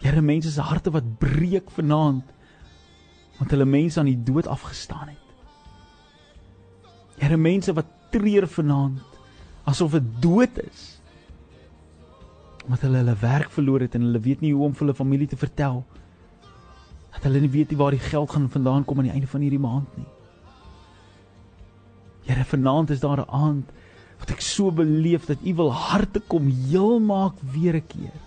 Here 0.03 0.21
mense 0.21 0.51
se 0.51 0.61
harte 0.61 0.91
wat 0.91 1.17
breek 1.19 1.71
vanaand 1.71 2.33
want 3.37 3.51
hulle 3.51 3.67
mense 3.67 3.99
aan 3.99 4.09
die 4.09 4.23
dood 4.23 4.47
afgestaan 4.47 5.09
het. 5.11 5.23
Here 7.19 7.37
mense 7.37 7.73
wat 7.73 7.87
treur 8.11 8.47
vanaand 8.47 9.01
asof 9.65 9.95
dit 9.97 10.11
dood 10.23 10.59
is. 10.63 10.83
Omdat 12.65 12.87
hulle 12.87 13.03
hulle 13.03 13.15
werk 13.19 13.51
verloor 13.51 13.83
het 13.85 13.95
en 13.95 14.07
hulle 14.07 14.19
weet 14.19 14.43
nie 14.43 14.53
hoe 14.53 14.65
om 14.67 14.73
vir 14.73 14.87
hulle 14.87 14.97
familie 14.97 15.27
te 15.27 15.39
vertel 15.39 15.83
nie 15.83 16.04
dat 17.15 17.23
hulle 17.27 17.39
nie 17.39 17.51
weet 17.53 17.71
nie 17.71 17.79
waar 17.79 17.95
die 17.95 18.03
geld 18.03 18.31
gaan 18.31 18.49
vandaan 18.51 18.85
kom 18.85 18.99
aan 18.99 19.09
die 19.09 19.15
einde 19.15 19.29
van 19.31 19.41
hierdie 19.41 19.61
maand 19.61 19.97
nie. 19.97 20.07
Here, 22.25 22.45
vanaand 22.45 22.89
is 22.89 22.99
daar 22.99 23.21
'n 23.21 23.29
aand 23.29 23.71
wat 24.19 24.29
ek 24.31 24.41
so 24.41 24.71
beleef 24.71 25.25
dat 25.25 25.37
U 25.45 25.53
wil 25.55 25.73
harte 25.73 26.19
kom 26.19 26.47
heel 26.47 26.99
maak 26.99 27.33
weer 27.41 27.75
'n 27.75 27.87
keer. 27.87 28.17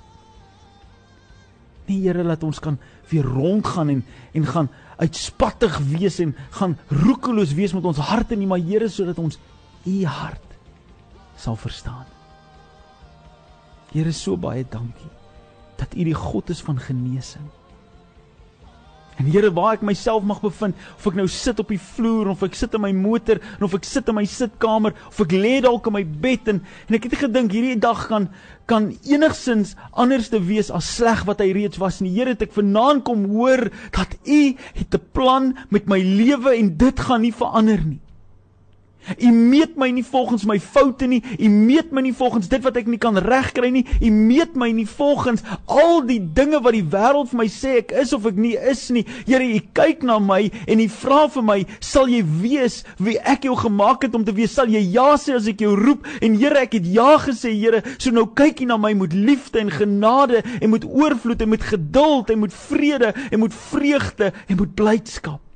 Nee 1.87 2.01
Here, 2.01 2.25
laat 2.25 2.43
ons 2.43 2.59
kan 2.61 2.79
weer 3.09 3.25
rondgaan 3.25 3.89
en 3.89 4.05
en 4.33 4.47
gaan 4.47 4.69
uitspattig 4.97 5.79
wees 5.79 6.19
en 6.19 6.37
gaan 6.51 6.79
roekeloos 6.89 7.55
wees 7.55 7.73
met 7.73 7.85
ons 7.85 7.99
harte 7.99 8.37
nie, 8.37 8.47
maar 8.47 8.61
Here 8.61 8.89
sodat 8.89 9.19
ons 9.19 9.39
U 9.85 10.05
hart 10.05 10.49
sal 11.37 11.57
verstaan. 11.57 12.07
Here, 13.93 14.13
so 14.13 14.37
baie 14.37 14.67
dankie 14.69 15.11
dat 15.77 15.95
U 15.95 16.05
die 16.05 16.15
God 16.15 16.51
is 16.51 16.61
van 16.61 16.79
genesing. 16.79 17.58
En 19.19 19.27
Here, 19.27 19.51
waar 19.51 19.75
ek 19.75 19.83
myself 19.83 20.23
mag 20.23 20.39
bevind, 20.45 20.77
of 20.95 21.07
ek 21.11 21.17
nou 21.19 21.27
sit 21.27 21.59
op 21.59 21.73
die 21.73 21.81
vloer 21.83 22.31
of 22.31 22.45
ek 22.47 22.55
sit 22.55 22.77
in 22.79 22.85
my 22.85 22.93
motor 22.95 23.41
en 23.57 23.67
of 23.67 23.75
ek 23.75 23.87
sit 23.89 24.07
in 24.11 24.15
my 24.15 24.23
sitkamer 24.31 24.95
of 25.09 25.19
ek 25.25 25.35
lê 25.35 25.57
dalk 25.65 25.89
in 25.91 25.97
my 25.97 26.05
bed 26.07 26.53
en 26.53 26.61
en 26.87 26.99
ek 26.99 27.09
het 27.09 27.19
gedink 27.25 27.57
hierdie 27.57 27.81
dag 27.83 28.07
kan 28.11 28.29
kan 28.69 28.91
enigsins 29.09 29.75
anders 29.97 30.29
te 30.31 30.39
wees 30.45 30.69
as 30.71 30.87
sleg 30.99 31.25
wat 31.27 31.41
hy 31.43 31.51
reeds 31.57 31.81
was. 31.83 32.03
En 32.03 32.11
Here, 32.13 32.37
het 32.37 32.47
ek 32.47 32.55
vanaand 32.55 33.07
kom 33.09 33.27
hoor 33.33 33.67
dat 33.97 34.15
U 34.23 34.43
het 34.79 34.95
'n 34.95 35.09
plan 35.13 35.57
met 35.71 35.89
my 35.89 35.99
lewe 35.99 36.55
en 36.55 36.77
dit 36.77 37.01
gaan 37.01 37.23
nie 37.23 37.35
verander 37.35 37.83
nie. 37.85 38.01
U 39.17 39.31
meet 39.33 39.77
my 39.77 39.91
nie 39.95 40.05
volgens 40.05 40.45
my 40.49 40.59
foute 40.61 41.07
nie. 41.07 41.23
U 41.39 41.49
meet 41.49 41.93
my 41.93 42.03
nie 42.05 42.15
volgens 42.15 42.49
dit 42.49 42.63
wat 42.65 42.77
ek 42.81 42.89
nie 42.91 43.01
kan 43.01 43.17
regkry 43.19 43.71
nie. 43.73 43.85
U 44.05 44.11
meet 44.13 44.57
my 44.59 44.71
nie 44.75 44.87
volgens 44.89 45.45
al 45.67 46.03
die 46.09 46.21
dinge 46.21 46.61
wat 46.65 46.77
die 46.77 46.85
wêreld 46.85 47.31
vir 47.33 47.41
my 47.43 47.49
sê 47.53 47.79
ek 47.83 47.95
is 48.03 48.13
of 48.17 48.27
ek 48.29 48.39
nie 48.41 48.55
is 48.59 48.89
nie. 48.95 49.05
Here, 49.27 49.45
U 49.49 49.61
kyk 49.75 50.05
na 50.07 50.19
my 50.23 50.41
en 50.69 50.83
U 50.85 50.89
vra 50.99 51.23
vir 51.33 51.47
my, 51.47 51.59
sal 51.85 52.11
jy 52.13 52.23
wees 52.43 52.83
wie 53.03 53.17
ek 53.19 53.49
jou 53.49 53.57
gemaak 53.59 54.05
het 54.07 54.17
om 54.19 54.27
te 54.27 54.35
wees? 54.37 54.55
Sal 54.55 54.71
jy 54.73 54.83
ja 54.95 55.11
sê 55.21 55.37
as 55.39 55.49
ek 55.51 55.65
jou 55.65 55.75
roep? 55.79 56.07
En 56.25 56.37
Here, 56.39 56.65
ek 56.67 56.79
het 56.79 56.89
ja 56.93 57.15
gesê, 57.23 57.55
Here. 57.57 57.83
So 57.97 58.13
nou 58.15 58.29
kyk 58.39 58.63
U 58.65 58.71
na 58.73 58.79
my 58.81 58.95
met 58.99 59.17
liefde 59.17 59.63
en 59.63 59.73
genade 59.73 60.45
en 60.61 60.71
met 60.75 60.85
oorvloed 60.85 61.43
en 61.43 61.55
met 61.55 61.69
geduld 61.73 62.31
en 62.35 62.45
met 62.45 62.55
vrede 62.69 63.15
en 63.31 63.41
met 63.41 63.55
vreugde 63.55 64.33
en 64.47 64.57
met 64.57 64.75
blydskap. 64.75 65.48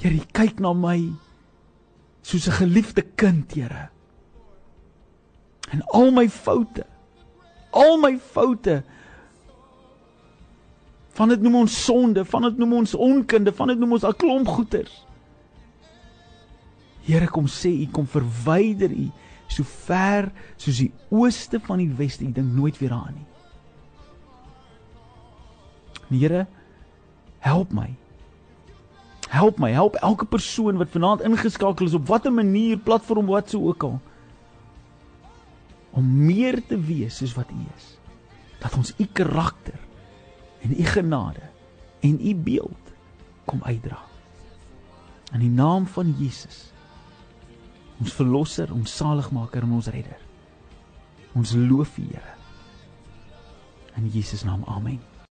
Here, 0.00 0.20
kyk 0.32 0.60
na 0.60 0.72
my 0.72 1.12
soos 2.22 2.48
'n 2.48 2.52
geliefde 2.52 3.02
kind, 3.16 3.52
Here. 3.52 3.90
En 5.70 5.82
al 5.92 6.10
my 6.10 6.28
foute, 6.28 6.86
al 7.70 7.96
my 7.98 8.18
foute 8.18 8.84
van 11.14 11.28
dit 11.28 11.40
noem 11.40 11.54
ons 11.54 11.84
sonde, 11.84 12.24
van 12.24 12.42
dit 12.42 12.56
noem 12.58 12.72
ons 12.72 12.94
onkunde, 12.94 13.52
van 13.52 13.70
dit 13.70 13.78
noem 13.78 13.92
ons 13.92 14.04
al 14.04 14.14
klomp 14.14 14.48
goeters. 14.48 15.06
Here 17.04 17.28
kom 17.28 17.46
sê 17.46 17.68
u 17.68 17.86
kom 17.92 18.06
verwyder 18.08 18.90
u 18.90 19.10
so 19.46 19.62
ver 19.62 20.32
soos 20.56 20.80
die 20.80 20.92
ooste 21.12 21.60
van 21.60 21.78
die 21.82 21.90
weste. 21.94 22.24
Ek 22.24 22.34
dink 22.34 22.54
nooit 22.56 22.78
weer 22.80 22.94
daaraan 22.94 23.14
nie. 23.20 23.28
Here, 26.14 26.46
help 27.44 27.72
my. 27.74 27.90
Help 29.28 29.58
my, 29.58 29.70
help 29.72 29.94
elke 29.94 30.26
persoon 30.28 30.76
wat 30.76 30.92
vanaand 30.92 31.24
ingeskakel 31.24 31.86
is 31.86 31.96
op 31.96 32.06
watter 32.06 32.32
manier, 32.32 32.78
platform 32.78 33.26
wat 33.26 33.50
so 33.50 33.68
ook 33.68 33.82
al. 33.82 34.00
Om 35.90 36.10
meer 36.26 36.60
te 36.66 36.78
wees 36.80 37.16
soos 37.16 37.34
wat 37.34 37.50
U 37.50 37.60
is. 37.76 37.88
Dat 38.60 38.76
ons 38.76 38.92
U 38.98 39.06
karakter 39.12 39.78
en 40.60 40.74
U 40.74 40.84
genade 40.84 41.50
en 42.00 42.18
U 42.20 42.34
beeld 42.34 42.92
kom 43.44 43.62
uitdra. 43.62 43.98
In 45.32 45.40
die 45.40 45.50
naam 45.50 45.86
van 45.86 46.14
Jesus. 46.18 46.70
Ons 48.00 48.12
verlosser, 48.12 48.72
ons 48.72 48.96
saligmaker 48.96 49.62
en 49.62 49.76
ons 49.78 49.90
redder. 49.90 50.20
Ons 51.34 51.54
loof 51.58 51.98
U, 51.98 52.06
Here. 52.10 52.34
In 53.96 54.08
Jesus 54.10 54.42
naam. 54.44 54.64
Amen. 54.66 55.13